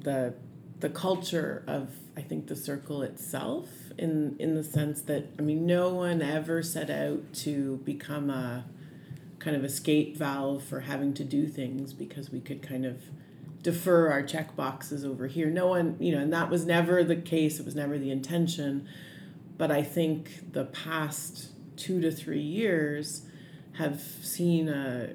[0.00, 0.34] the
[0.80, 5.64] the culture of I think the circle itself in in the sense that I mean
[5.64, 8.66] no one ever set out to become a
[9.38, 13.00] kind of escape valve for having to do things because we could kind of
[13.62, 15.48] defer our check boxes over here.
[15.48, 17.58] No one, you know, and that was never the case.
[17.58, 18.86] It was never the intention.
[19.56, 23.22] But I think the past two to three years
[23.78, 25.14] have seen a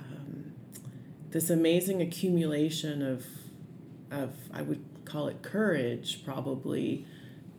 [0.00, 0.52] um,
[1.28, 3.26] this amazing accumulation of
[4.10, 4.82] of I would
[5.12, 7.06] call it courage probably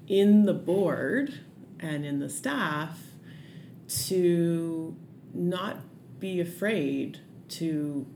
[0.07, 1.41] in the board
[1.79, 2.99] and in the staff
[3.87, 4.95] to
[5.33, 5.77] not
[6.19, 8.07] be afraid to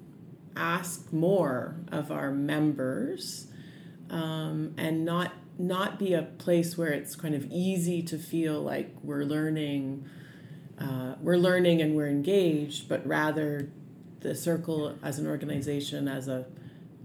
[0.56, 3.48] ask more of our members
[4.10, 8.92] um, and not not be a place where it's kind of easy to feel like
[9.04, 10.04] we're learning
[10.80, 13.70] uh, we're learning and we're engaged but rather
[14.22, 16.46] the circle as an organization as a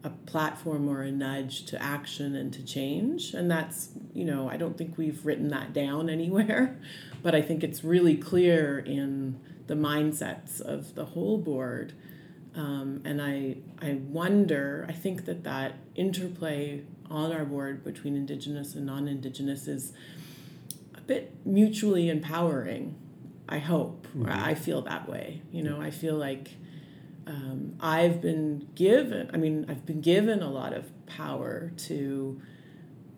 [0.05, 4.57] a platform or a nudge to action and to change and that's you know i
[4.57, 6.77] don't think we've written that down anywhere
[7.23, 9.39] but i think it's really clear in
[9.69, 11.93] the mindsets of the whole board
[12.55, 18.75] um, and I, I wonder, I think that that interplay on our board between Indigenous
[18.75, 19.93] and non Indigenous is
[20.95, 22.97] a bit mutually empowering,
[23.49, 24.07] I hope.
[24.09, 24.29] Mm-hmm.
[24.29, 25.43] I feel that way.
[25.51, 26.51] You know, I feel like
[27.27, 32.41] um, I've been given, I mean, I've been given a lot of power to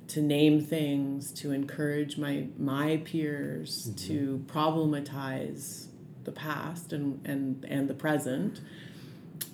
[0.07, 4.07] to name things, to encourage my my peers, mm-hmm.
[4.09, 5.87] to problematize
[6.25, 8.61] the past and, and, and the present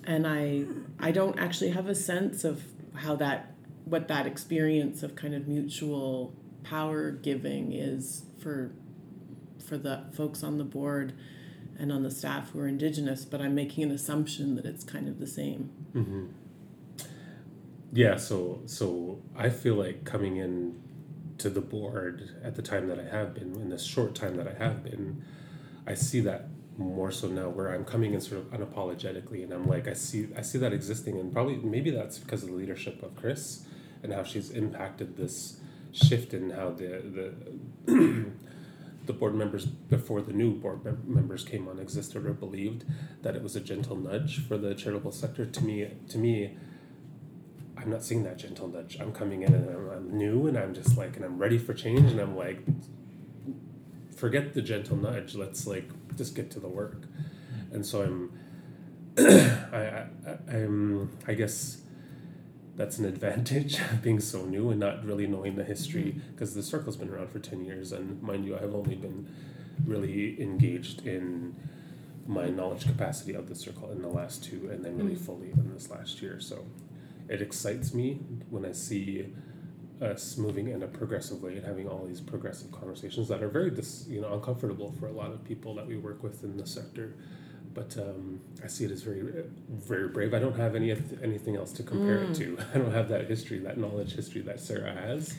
[0.03, 0.65] and I
[0.99, 2.63] I don't actually have a sense of
[2.95, 3.53] how that
[3.85, 6.33] what that experience of kind of mutual
[6.63, 8.71] power giving is for
[9.63, 11.13] for the folks on the board
[11.81, 15.07] and on the staff who are indigenous but i'm making an assumption that it's kind
[15.07, 16.25] of the same mm-hmm.
[17.91, 20.79] yeah so so i feel like coming in
[21.37, 24.47] to the board at the time that i have been in this short time that
[24.47, 25.23] i have been
[25.87, 29.67] i see that more so now where I'm coming in sort of unapologetically and I'm
[29.67, 33.03] like I see I see that existing and probably maybe that's because of the leadership
[33.03, 33.65] of Chris
[34.03, 35.59] and how she's impacted this
[35.91, 37.33] shift in how the
[37.85, 38.31] the
[39.11, 42.85] the board members before the new board mem- members came on existed or believed
[43.23, 45.45] that it was a gentle nudge for the charitable sector.
[45.45, 46.55] To me to me
[47.75, 48.99] I'm not seeing that gentle nudge.
[49.01, 51.73] I'm coming in and I'm, I'm new and I'm just like and I'm ready for
[51.73, 52.61] change and I'm like
[54.15, 55.35] forget the gentle nudge.
[55.35, 57.03] Let's like just get to the work.
[57.73, 58.31] And so I'm,
[59.17, 61.80] I, I, I'm, I guess
[62.75, 66.97] that's an advantage being so new and not really knowing the history because the circle's
[66.97, 69.27] been around for 10 years and mind you i've only been
[69.85, 71.55] really engaged in
[72.27, 75.25] my knowledge capacity of the circle in the last two and then really mm.
[75.25, 76.39] fully in this last year.
[76.39, 76.65] So
[77.29, 78.19] it excites me
[78.49, 79.27] when i see
[80.01, 83.69] us moving in a progressive way and having all these progressive conversations that are very
[83.69, 86.65] dis, you know uncomfortable for a lot of people that we work with in the
[86.65, 87.15] sector
[87.73, 89.23] but um, I see it as very
[89.69, 90.91] very brave I don't have any
[91.21, 92.31] anything else to compare mm.
[92.31, 95.35] it to I don't have that history that knowledge history that Sarah has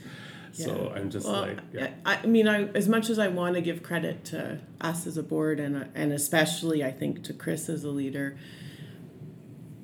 [0.54, 0.66] yeah.
[0.66, 1.90] so I'm just well, like yeah.
[2.04, 5.16] I, I mean I as much as I want to give credit to us as
[5.16, 8.36] a board and and especially I think to Chris as a leader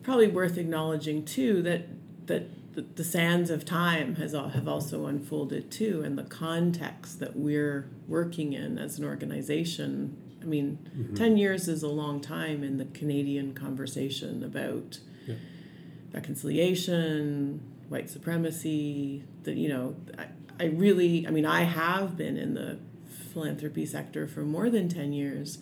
[0.02, 1.86] probably worth acknowledging too that
[2.26, 7.34] that the, the sands of time has have also unfolded too, and the context that
[7.34, 10.16] we're working in as an organization.
[10.40, 11.14] I mean, mm-hmm.
[11.14, 15.36] ten years is a long time in the Canadian conversation about yeah.
[16.12, 19.24] reconciliation, white supremacy.
[19.44, 20.26] That you know, I,
[20.60, 22.78] I really, I mean, I have been in the
[23.32, 25.58] philanthropy sector for more than ten years.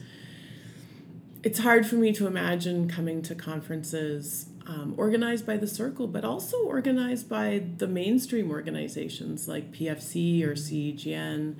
[1.43, 6.25] It's hard for me to imagine coming to conferences um, organized by the circle, but
[6.25, 11.57] also organized by the mainstream organizations like PFC or CEGN,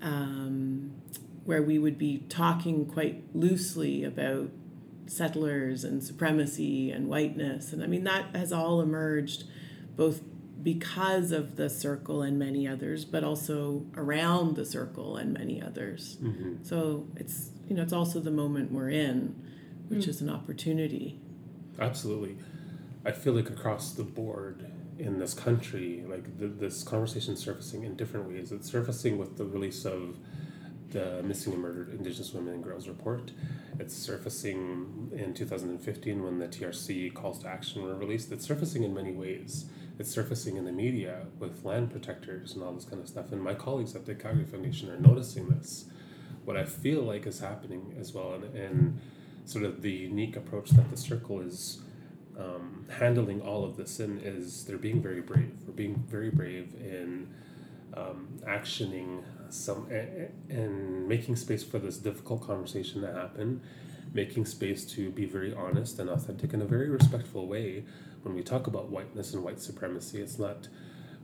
[0.00, 0.92] um,
[1.46, 4.50] where we would be talking quite loosely about
[5.06, 7.72] settlers and supremacy and whiteness.
[7.72, 9.44] And I mean, that has all emerged
[9.96, 10.20] both
[10.62, 16.18] because of the circle and many others, but also around the circle and many others.
[16.20, 16.64] Mm-hmm.
[16.64, 19.40] So it's you know it's also the moment we're in,
[19.88, 20.08] which mm.
[20.08, 21.20] is an opportunity.
[21.78, 22.36] Absolutely.
[23.04, 24.66] I feel like across the board
[24.98, 28.50] in this country, like the, this conversation surfacing in different ways.
[28.50, 30.16] It's surfacing with the release of
[30.90, 33.32] the Missing and Murdered Indigenous Women and Girls report.
[33.78, 38.32] It's surfacing in 2015 when the TRC calls to action were released.
[38.32, 39.66] It's surfacing in many ways.
[39.98, 43.32] It's surfacing in the media with land protectors and all this kind of stuff.
[43.32, 45.86] And my colleagues at the Calgary Foundation are noticing this.
[46.44, 49.00] What I feel like is happening as well, and, and
[49.46, 51.80] sort of the unique approach that the circle is
[52.38, 55.52] um, handling all of this in is they're being very brave.
[55.66, 57.28] We're being very brave in
[57.94, 59.22] um, actioning
[59.54, 59.88] some
[60.48, 63.60] and making space for this difficult conversation to happen,
[64.12, 67.84] making space to be very honest and authentic in a very respectful way.
[68.22, 70.68] When we talk about whiteness and white supremacy, it's not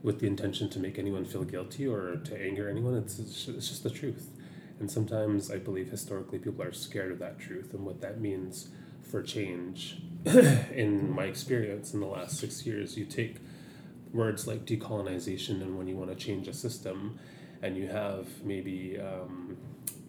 [0.02, 2.94] with the intention to make anyone feel guilty or to anger anyone.
[2.94, 4.30] It's, it's just the truth.
[4.80, 8.68] And sometimes I believe historically people are scared of that truth and what that means
[9.00, 9.98] for change.
[10.24, 13.36] in my experience in the last six years, you take
[14.12, 17.18] words like decolonization and when you want to change a system
[17.62, 19.56] and you have maybe um,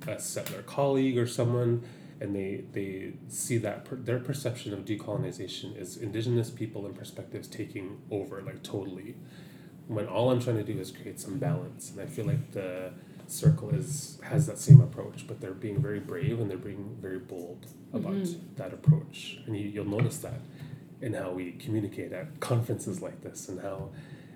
[0.08, 1.84] a settler colleague or someone
[2.20, 7.48] and they they see that per, their perception of decolonization is indigenous people and perspectives
[7.48, 9.16] taking over like totally
[9.88, 12.92] when all i'm trying to do is create some balance and i feel like the
[13.28, 17.20] circle is has that same approach but they're being very brave and they're being very
[17.20, 18.56] bold about mm-hmm.
[18.56, 20.42] that approach and you, you'll notice that
[21.02, 23.90] in how we communicate at conferences like this and how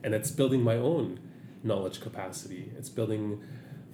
[0.04, 1.20] and it's building my own
[1.64, 2.72] knowledge capacity.
[2.78, 3.42] It's building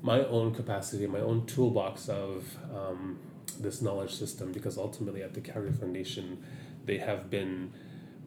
[0.02, 3.18] my own capacity my own toolbox of um,
[3.60, 6.44] this knowledge system because ultimately at the calgary foundation
[6.86, 7.72] they have been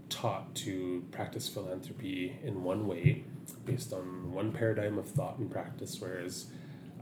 [0.09, 3.23] taught to practice philanthropy in one way
[3.67, 6.47] based on one paradigm of thought and practice whereas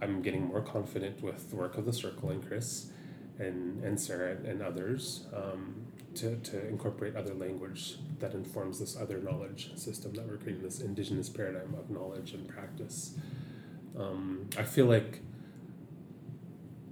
[0.03, 2.91] i'm getting more confident with the work of the circle and chris
[3.39, 5.27] and, and sarah and others.
[5.35, 5.84] Um,
[6.17, 10.81] to, to incorporate other language that informs this other knowledge system that we're creating this
[10.81, 13.15] indigenous paradigm of knowledge and practice.
[13.97, 15.21] Um, i feel like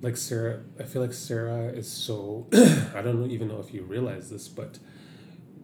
[0.02, 2.46] like sarah i feel like sarah is so
[2.94, 4.78] i don't even know if you realize this but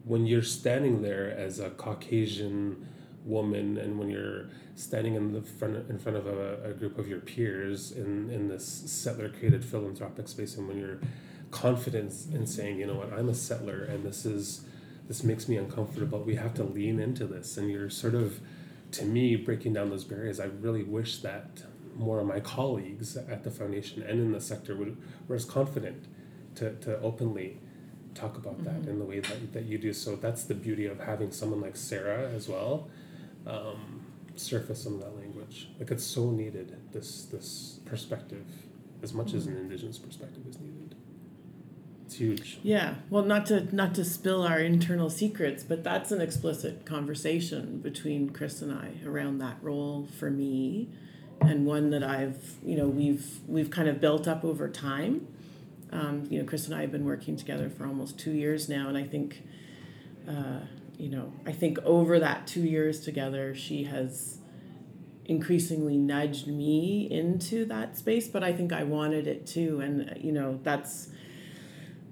[0.09, 2.89] when you're standing there as a Caucasian
[3.25, 7.07] woman and when you're standing in the front in front of a, a group of
[7.07, 10.99] your peers in, in this settler created philanthropic space and when you're
[11.51, 14.63] confident in saying, you know what, I'm a settler and this is
[15.07, 16.21] this makes me uncomfortable.
[16.21, 18.41] We have to lean into this and you're sort of
[18.93, 20.41] to me breaking down those barriers.
[20.41, 21.63] I really wish that
[21.97, 24.97] more of my colleagues at the foundation and in the sector would
[25.27, 26.05] were as confident
[26.57, 27.59] to, to openly
[28.15, 28.91] talk about that mm-hmm.
[28.91, 29.93] in the way that, that you do.
[29.93, 32.89] So that's the beauty of having someone like Sarah as well
[33.47, 34.05] um,
[34.37, 35.69] surface some of that language.
[35.79, 36.77] Like it's so needed.
[36.93, 38.47] This this perspective,
[39.03, 39.37] as much mm-hmm.
[39.37, 39.63] as an mm-hmm.
[39.63, 40.78] Indigenous perspective is needed.
[42.19, 42.59] Huge.
[42.63, 42.97] Yeah.
[43.11, 48.31] Well, not to not to spill our internal secrets, but that's an explicit conversation between
[48.31, 50.89] Chris and I around that role for me,
[51.41, 55.27] and one that I've you know we've we've kind of built up over time
[55.93, 58.89] um, you know, Chris and I have been working together for almost two years now,
[58.89, 59.43] and I think,
[60.29, 60.61] uh,
[60.99, 64.39] you know, I think over that two years together, she has
[65.25, 68.29] increasingly nudged me into that space.
[68.29, 71.09] But I think I wanted it too, and you know, that's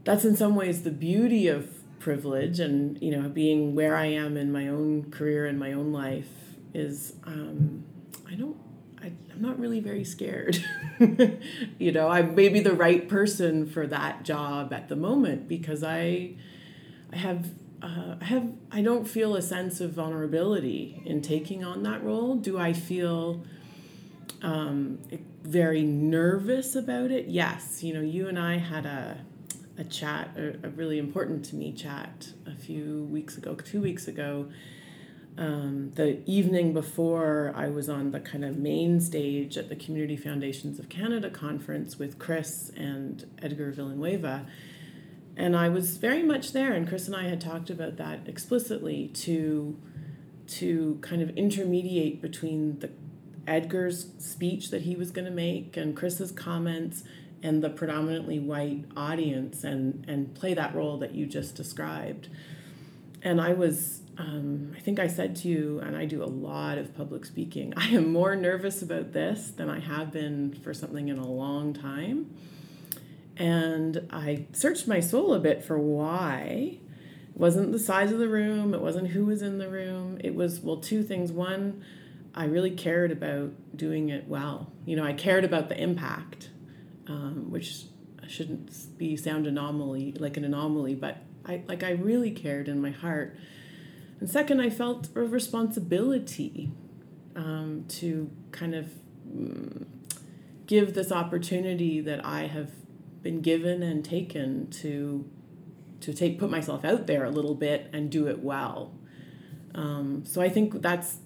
[0.06, 4.36] that's in some ways the beauty of privilege, and you know, being where I am
[4.36, 6.30] in my own career and my own life
[6.72, 7.84] is um,
[8.30, 8.56] I don't
[9.02, 10.64] I, I'm not really very scared.
[11.78, 15.82] you know, I may be the right person for that job at the moment because
[15.82, 16.34] I,
[17.12, 17.50] I have,
[17.82, 22.36] uh, I have, I don't feel a sense of vulnerability in taking on that role.
[22.36, 23.44] Do I feel
[24.42, 24.98] um,
[25.42, 27.26] very nervous about it?
[27.26, 27.82] Yes.
[27.82, 29.25] You know, you and I had a,
[29.78, 34.08] a chat, a, a really important to me chat a few weeks ago, two weeks
[34.08, 34.48] ago
[35.38, 40.16] um, the evening before I was on the kind of main stage at the Community
[40.16, 44.46] Foundations of Canada conference with Chris and Edgar Villanueva.
[45.36, 49.08] And I was very much there, and Chris and I had talked about that explicitly
[49.08, 49.78] to,
[50.48, 52.90] to kind of intermediate between the
[53.46, 57.04] Edgar's speech that he was going to make and Chris's comments
[57.42, 62.28] and the predominantly white audience and, and play that role that you just described.
[63.22, 66.78] And I was um, I think I said to you, and I do a lot
[66.78, 71.08] of public speaking, I am more nervous about this than I have been for something
[71.08, 72.34] in a long time.
[73.36, 76.78] And I searched my soul a bit for why.
[77.28, 80.18] It wasn't the size of the room, it wasn't who was in the room.
[80.24, 81.30] It was, well, two things.
[81.30, 81.84] One,
[82.34, 84.72] I really cared about doing it well.
[84.86, 86.48] You know, I cared about the impact,
[87.06, 87.84] um, which
[88.28, 92.90] shouldn't be sound anomaly like an anomaly, but I like I really cared in my
[92.90, 93.36] heart
[94.20, 96.70] and second, I felt a responsibility
[97.34, 98.90] um, to kind of
[99.30, 99.86] um,
[100.66, 102.70] give this opportunity that I have
[103.22, 105.28] been given and taken to
[105.98, 108.94] to take put myself out there a little bit and do it well.
[109.74, 111.18] Um, so I think that's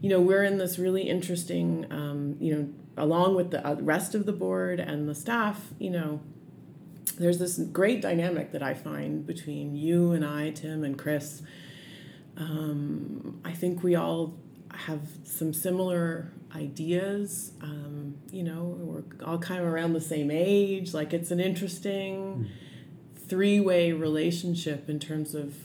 [0.00, 2.68] you know we're in this really interesting um, you know
[2.98, 6.20] along with the uh, rest of the board and the staff you know
[7.18, 11.42] there's this great dynamic that I find between you and I, Tim and Chris.
[12.36, 14.38] Um, I think we all
[14.72, 17.52] have some similar ideas.
[17.60, 20.94] Um, you know, we're all kind of around the same age.
[20.94, 22.48] Like it's an interesting
[23.28, 25.56] three way relationship in terms of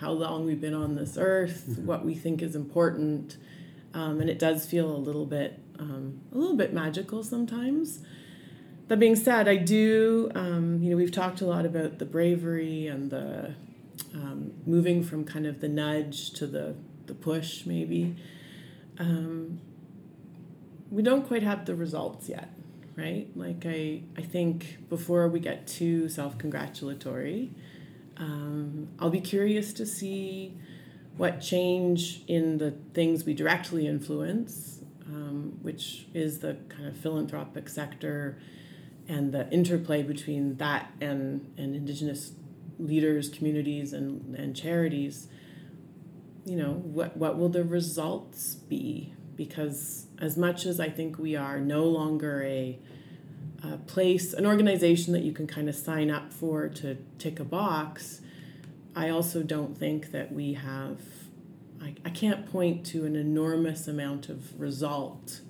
[0.00, 1.86] how long we've been on this earth, mm-hmm.
[1.86, 3.36] what we think is important.
[3.92, 8.00] Um, and it does feel a little bit um, a little bit magical sometimes.
[8.88, 12.86] That being said, I do, um, you know, we've talked a lot about the bravery
[12.86, 13.54] and the
[14.14, 16.74] um, moving from kind of the nudge to the,
[17.06, 18.16] the push, maybe.
[18.98, 19.60] Um,
[20.90, 22.50] we don't quite have the results yet,
[22.96, 23.28] right?
[23.36, 27.52] Like, I, I think before we get too self congratulatory,
[28.16, 30.56] um, I'll be curious to see
[31.16, 37.68] what change in the things we directly influence, um, which is the kind of philanthropic
[37.68, 38.38] sector
[39.08, 42.32] and the interplay between that and, and indigenous
[42.78, 45.28] leaders, communities, and, and charities,
[46.44, 49.14] you know, what, what will the results be?
[49.36, 52.78] Because as much as I think we are no longer a,
[53.62, 57.44] a place, an organization that you can kind of sign up for to tick a
[57.44, 58.20] box,
[58.94, 61.00] I also don't think that we have,
[61.82, 65.40] I, I can't point to an enormous amount of result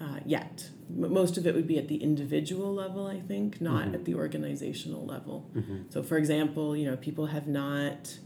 [0.00, 3.94] uh, yet most of it would be at the individual level i think not mm-hmm.
[3.94, 5.82] at the organizational level mm-hmm.
[5.90, 8.18] so for example you know people have not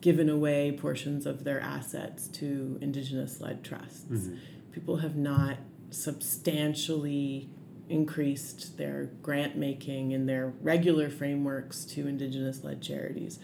[0.00, 4.36] given away portions of their assets to indigenous led trusts mm-hmm.
[4.72, 5.56] people have not
[5.90, 7.48] substantially
[7.88, 13.38] increased their grant making in their regular frameworks to indigenous led charities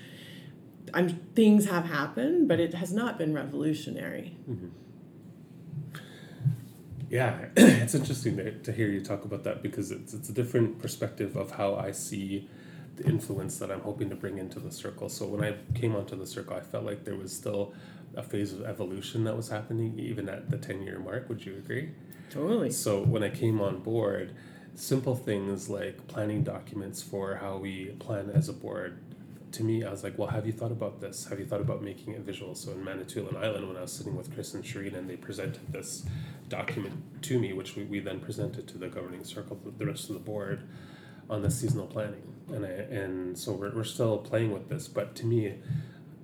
[0.95, 4.69] I'm, things have happened but it has not been revolutionary mm-hmm.
[7.11, 10.79] Yeah, it's interesting to, to hear you talk about that because it's, it's a different
[10.79, 12.49] perspective of how I see
[12.97, 15.09] the influence that I'm hoping to bring into the circle.
[15.09, 17.73] So when I came onto the circle, I felt like there was still
[18.15, 21.29] a phase of evolution that was happening even at the 10 year mark.
[21.29, 21.91] Would you agree?
[22.31, 22.71] Totally.
[22.71, 24.35] So when I came on board,
[24.75, 28.99] simple things like planning documents for how we plan as a board
[29.53, 31.27] to me, I was like, well, have you thought about this?
[31.29, 32.55] Have you thought about making it visual?
[32.55, 35.73] So in Manitoulin Island, when I was sitting with Chris and Shireen and they presented
[35.73, 36.05] this
[36.49, 40.15] document to me, which we, we then presented to the governing circle, the rest of
[40.15, 40.63] the board,
[41.31, 42.23] on the seasonal planning.
[42.49, 45.55] And I, and so we're, we're still playing with this, but to me,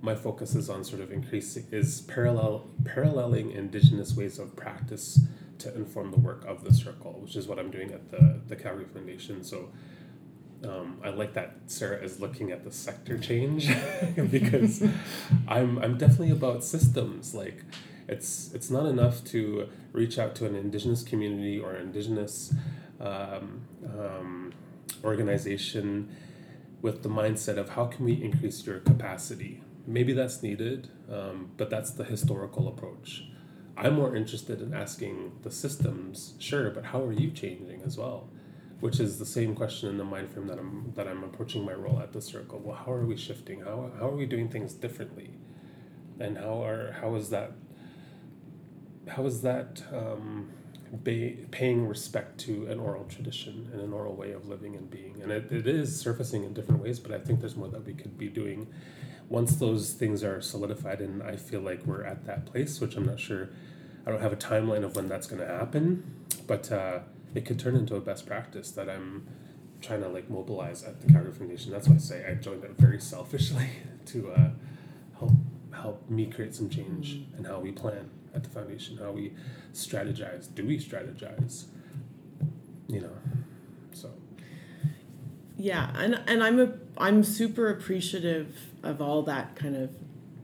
[0.01, 5.21] my focus is on sort of increasing is parallel paralleling indigenous ways of practice
[5.59, 8.55] to inform the work of the circle, which is what I'm doing at the the
[8.55, 9.43] Calgary Foundation.
[9.43, 9.71] So
[10.65, 13.69] um, I like that Sarah is looking at the sector change
[14.31, 14.83] because
[15.49, 17.35] I'm I'm definitely about systems.
[17.35, 17.65] Like
[18.09, 22.55] it's it's not enough to reach out to an indigenous community or indigenous
[23.01, 24.53] um, um,
[25.03, 26.15] organization
[26.83, 29.63] with the mindset of how can we increase your capacity.
[29.87, 33.25] Maybe that's needed, um, but that's the historical approach.
[33.77, 38.29] I'm more interested in asking the systems, sure, but how are you changing as well?
[38.81, 41.73] Which is the same question in the mind frame that I'm that I'm approaching my
[41.73, 42.61] role at the circle.
[42.63, 43.61] Well, how are we shifting?
[43.61, 45.31] How how are we doing things differently?
[46.21, 47.53] And how are how is that
[49.09, 50.51] how is that um,
[50.93, 55.21] ba- paying respect to an oral tradition and an oral way of living and being?
[55.23, 57.95] And it, it is surfacing in different ways, but I think there's more that we
[57.95, 58.67] could be doing
[59.29, 61.01] once those things are solidified.
[61.01, 63.51] And I feel like we're at that place, which I'm not sure.
[64.07, 66.05] I don't have a timeline of when that's going to happen,
[66.47, 66.71] but.
[66.71, 67.01] Uh,
[67.35, 69.27] it could turn into a best practice that I'm
[69.81, 71.73] trying to like mobilize at the Calgary Foundation.
[71.73, 73.69] That's why I say I joined it very selfishly
[74.07, 74.51] to uh,
[75.19, 75.33] help
[75.73, 77.45] help me create some change mm-hmm.
[77.45, 79.33] how we plan at the foundation, how we
[79.73, 80.53] strategize.
[80.55, 81.67] Do we strategize?
[82.89, 83.13] You know,
[83.93, 84.11] so.
[85.57, 89.91] Yeah, and and I'm a I'm super appreciative of all that kind of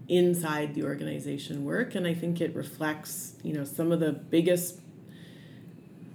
[0.09, 4.81] inside the organization work, and I think it reflects you know some of the biggest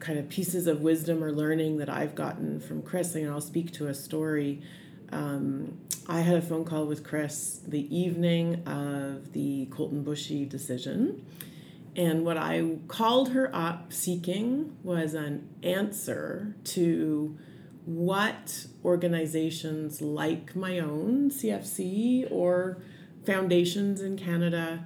[0.06, 3.16] kind of pieces of wisdom or learning that I've gotten from Chris.
[3.16, 4.62] And I'll speak to a story.
[5.12, 11.26] Um, I had a phone call with Chris the evening of the Colton Boushie decision.
[11.96, 17.38] And what I called her up seeking was an answer to
[17.86, 22.78] what organizations like my own, CFC, or
[23.26, 24.86] foundations in Canada,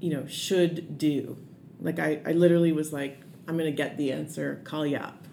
[0.00, 1.36] you know, should do.
[1.80, 4.60] Like I, I literally was like, I'm gonna get the answer.
[4.64, 5.26] Call you up.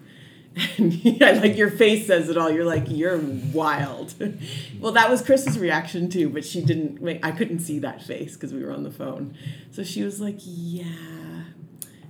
[0.76, 2.50] And yeah, like your face says it all.
[2.50, 3.18] You're like, you're
[3.52, 4.14] wild.
[4.80, 7.20] well, that was Chris's reaction too, but she didn't.
[7.22, 9.36] I couldn't see that face because we were on the phone.
[9.70, 11.12] So she was like, yeah,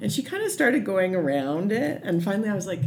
[0.03, 2.80] and she kind of started going around it, and finally I was like,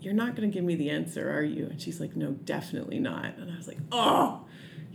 [0.00, 1.66] You're not going to give me the answer, are you?
[1.66, 3.36] And she's like, No, definitely not.
[3.38, 4.44] And I was like, Oh,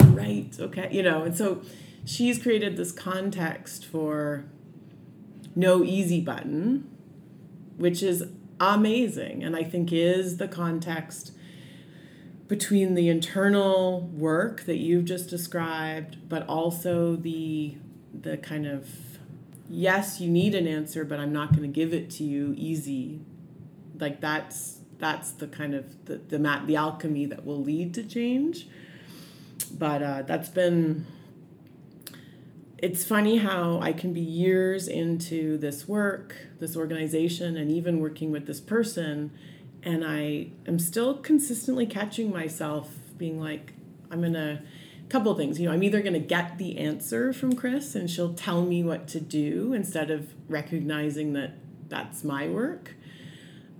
[0.01, 0.53] you're right.
[0.59, 0.89] Okay.
[0.91, 1.61] You know, and so
[2.03, 4.43] she's created this context for
[5.55, 6.91] no easy button,
[7.78, 8.24] which is
[8.59, 9.43] amazing.
[9.43, 11.32] And I think is the context
[12.47, 17.78] between the internal work that you've just described, but also the
[18.13, 18.89] the kind of
[19.69, 23.22] yes, you need an answer, but I'm not going to give it to you easy.
[23.99, 28.03] Like that's that's the kind of the the mat the alchemy that will lead to
[28.03, 28.67] change.
[29.72, 31.05] But uh, that's been.
[32.82, 38.32] It's funny how I can be years into this work, this organization, and even working
[38.32, 39.32] with this person,
[39.84, 43.74] and I am still consistently catching myself being like,
[44.10, 44.64] I'm gonna
[45.12, 45.60] couple things.
[45.60, 49.10] You know, I'm either to get the answer from Chris and she'll tell me what
[49.10, 51.56] to do instead of recognizing that
[51.90, 52.96] that's my work.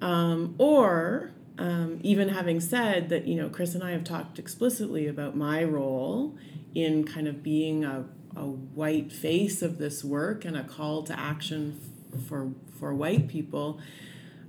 [0.02, 5.08] Um, or um, even having said that, you know, Chris and I have talked explicitly
[5.08, 6.38] about my role
[6.76, 11.20] in kind of being a, a white face of this work and a call to
[11.20, 11.80] action
[12.28, 13.80] for, for white people,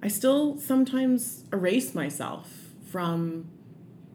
[0.03, 2.51] I still sometimes erase myself
[2.91, 3.49] from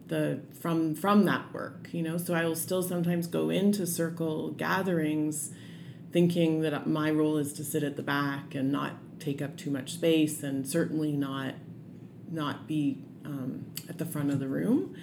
[0.08, 2.16] the from from that work you know?
[2.16, 5.52] So i will still sometimes go into circle gatherings
[6.12, 9.70] thinking that my role is to sit at the back and not take up too
[9.70, 11.54] much space and certainly not
[12.30, 14.94] not be um, at the front of the room.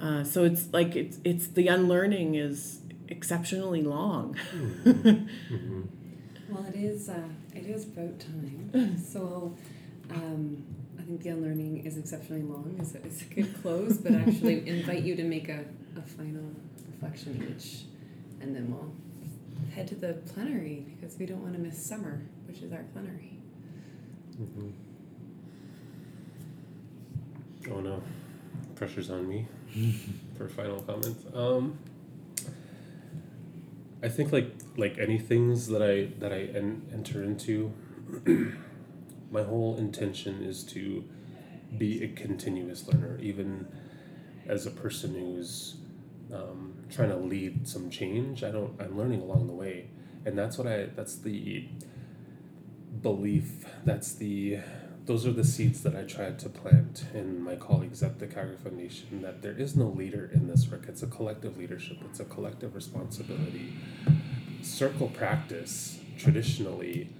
[0.00, 2.80] Uh, so it's like it's it's the unlearning is
[3.12, 4.98] exceptionally long Mm-hmm.
[5.54, 5.82] mm-hmm.
[6.48, 9.54] well it is uh, it is about time so
[10.10, 10.64] um,
[10.98, 12.76] I think the unlearning is exceptionally long.
[12.80, 15.64] Is a, is a good close, but actually invite you to make a,
[15.96, 16.44] a final
[16.90, 17.82] reflection each,
[18.40, 18.92] and then we'll
[19.74, 23.38] head to the plenary because we don't want to miss summer, which is our plenary.
[24.40, 24.68] Mm-hmm.
[27.72, 28.02] Oh no,
[28.74, 29.46] pressure's on me
[30.36, 31.24] for final comments.
[31.34, 31.78] Um,
[34.02, 37.72] I think like like any things that I that I en- enter into.
[39.32, 41.04] my whole intention is to
[41.78, 43.66] be a continuous learner, even
[44.46, 45.76] as a person who's
[46.32, 48.44] um, trying to lead some change.
[48.44, 48.80] I don't.
[48.80, 49.88] I'm learning along the way,
[50.26, 50.86] and that's what I.
[50.94, 51.66] That's the
[53.00, 53.64] belief.
[53.84, 54.58] That's the.
[55.04, 58.56] Those are the seeds that I tried to plant in my colleagues at the Calgary
[58.56, 59.20] Foundation.
[59.22, 60.84] That there is no leader in this work.
[60.86, 61.98] It's a collective leadership.
[62.04, 63.74] It's a collective responsibility.
[64.62, 67.10] Circle practice traditionally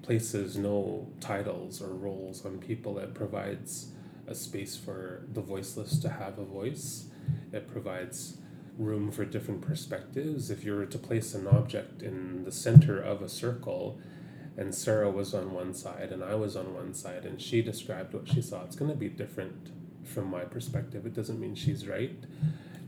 [0.00, 2.98] places no titles or roles on people.
[2.98, 3.92] It provides
[4.26, 7.06] a space for the voiceless to have a voice.
[7.52, 8.38] It provides
[8.78, 10.50] room for different perspectives.
[10.50, 13.98] If you were to place an object in the center of a circle,
[14.56, 18.14] and Sarah was on one side and I was on one side, and she described
[18.14, 19.70] what she saw, it's going to be different
[20.04, 21.06] from my perspective.
[21.06, 22.16] It doesn't mean she's right.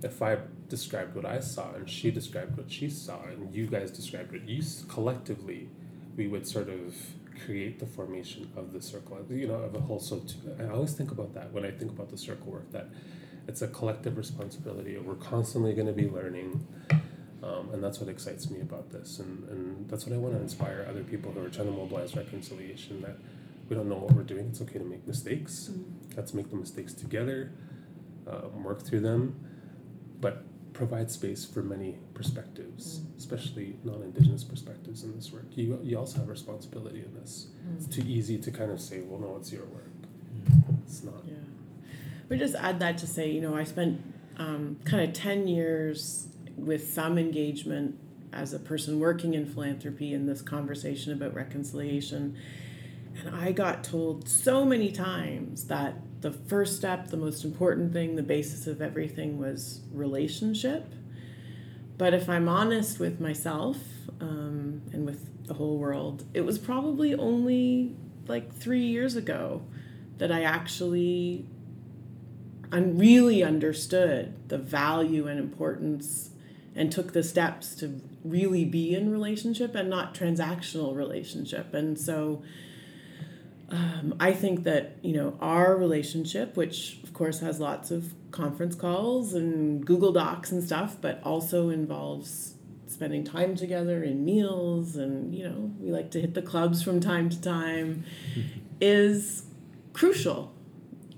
[0.02, 0.38] If I
[0.68, 4.46] described what I saw and she described what she saw, and you guys described what
[4.48, 5.68] you collectively
[6.16, 6.94] we would sort of
[7.44, 10.00] create the formation of the circle, you know, of a whole.
[10.00, 12.88] So to, I always think about that when I think about the circle work, that
[13.46, 14.96] it's a collective responsibility.
[14.98, 16.66] We're constantly going to be learning.
[17.42, 19.18] Um, and that's what excites me about this.
[19.18, 22.16] And, and that's what I want to inspire other people who are trying to mobilize
[22.16, 23.18] reconciliation that
[23.68, 24.46] we don't know what we're doing.
[24.46, 25.70] It's okay to make mistakes.
[25.70, 26.16] Mm-hmm.
[26.16, 27.52] Let's make the mistakes together,
[28.26, 29.38] uh, work through them.
[30.20, 30.44] But
[30.76, 33.16] provide space for many perspectives, mm.
[33.16, 35.46] especially non-indigenous perspectives in this work.
[35.54, 37.48] You you also have responsibility in this.
[37.66, 37.76] Mm.
[37.76, 39.90] It's too easy to kind of say, well, no, it's your work.
[40.34, 40.78] Mm.
[40.84, 41.22] It's not.
[41.26, 41.34] Yeah.
[42.28, 44.02] We just add that to say, you know, I spent
[44.36, 47.98] um, kind of ten years with some engagement
[48.32, 52.36] as a person working in philanthropy in this conversation about reconciliation.
[53.18, 58.16] And I got told so many times that the first step, the most important thing,
[58.16, 60.92] the basis of everything was relationship.
[61.98, 63.78] But if I'm honest with myself
[64.20, 67.94] um, and with the whole world, it was probably only
[68.26, 69.62] like three years ago
[70.18, 71.46] that I actually
[72.72, 76.30] and really understood the value and importance
[76.76, 81.72] and took the steps to really be in relationship and not transactional relationship.
[81.74, 82.42] And so
[83.70, 88.76] um, I think that you know our relationship, which of course has lots of conference
[88.76, 92.54] calls and Google Docs and stuff, but also involves
[92.86, 97.00] spending time together in meals and you know we like to hit the clubs from
[97.00, 98.04] time to time,
[98.80, 99.44] is
[99.92, 100.52] crucial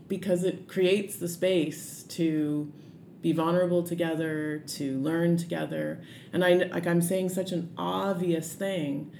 [0.06, 2.72] because it creates the space to
[3.20, 6.02] be vulnerable together, to learn together,
[6.32, 9.12] and I like I'm saying such an obvious thing,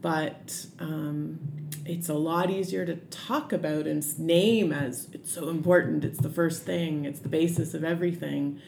[0.00, 0.66] but.
[0.78, 6.04] Um, it's a lot easier to talk about and name as it's so important.
[6.04, 7.04] It's the first thing.
[7.04, 8.60] It's the basis of everything.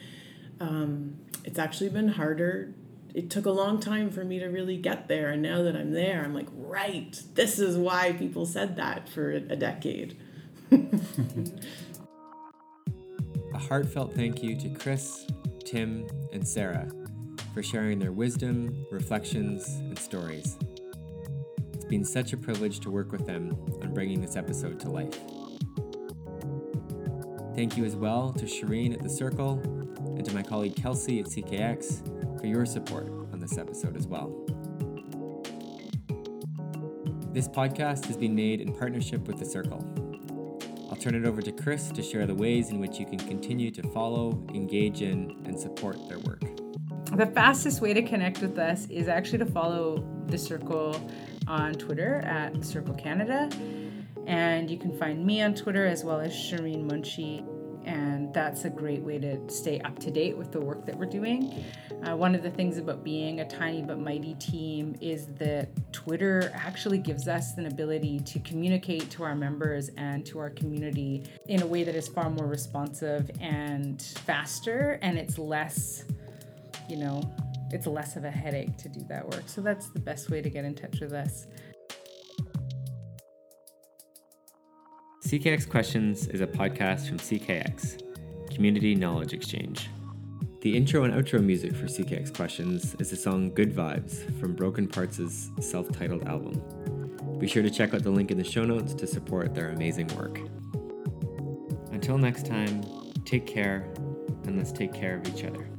[0.59, 2.73] Um, it's actually been harder.
[3.13, 5.91] It took a long time for me to really get there, and now that I'm
[5.91, 7.21] there, I'm like, right.
[7.35, 10.17] This is why people said that for a, a decade.
[13.67, 15.25] heartfelt thank you to Chris,
[15.63, 16.89] Tim, and Sarah
[17.53, 20.57] for sharing their wisdom, reflections, and stories.
[21.73, 25.17] It's been such a privilege to work with them on bringing this episode to life.
[27.55, 29.61] Thank you as well to Shireen at The Circle
[30.17, 34.29] and to my colleague Kelsey at CKX for your support on this episode as well.
[37.31, 39.92] This podcast has been made in partnership with The Circle.
[41.03, 43.83] Turn it over to Chris to share the ways in which you can continue to
[43.89, 46.39] follow, engage in, and support their work.
[47.17, 51.05] The fastest way to connect with us is actually to follow The Circle
[51.45, 53.49] on Twitter at Circle Canada.
[54.27, 57.45] And you can find me on Twitter as well as Shireen Munshi
[57.85, 61.05] and that's a great way to stay up to date with the work that we're
[61.05, 61.63] doing.
[62.03, 66.51] Uh, one of the things about being a tiny but mighty team is that Twitter
[66.53, 71.61] actually gives us an ability to communicate to our members and to our community in
[71.61, 76.03] a way that is far more responsive and faster, and it's less,
[76.89, 77.21] you know,
[77.71, 79.43] it's less of a headache to do that work.
[79.47, 81.47] So that's the best way to get in touch with us.
[85.25, 88.03] CKX Questions is a podcast from CKX,
[88.53, 89.89] Community Knowledge Exchange.
[90.59, 94.85] The intro and outro music for CKX Questions is the song Good Vibes from Broken
[94.85, 96.61] Parts' self titled album.
[97.39, 100.07] Be sure to check out the link in the show notes to support their amazing
[100.09, 100.41] work.
[101.93, 102.83] Until next time,
[103.23, 103.93] take care
[104.43, 105.72] and let's take care of each other.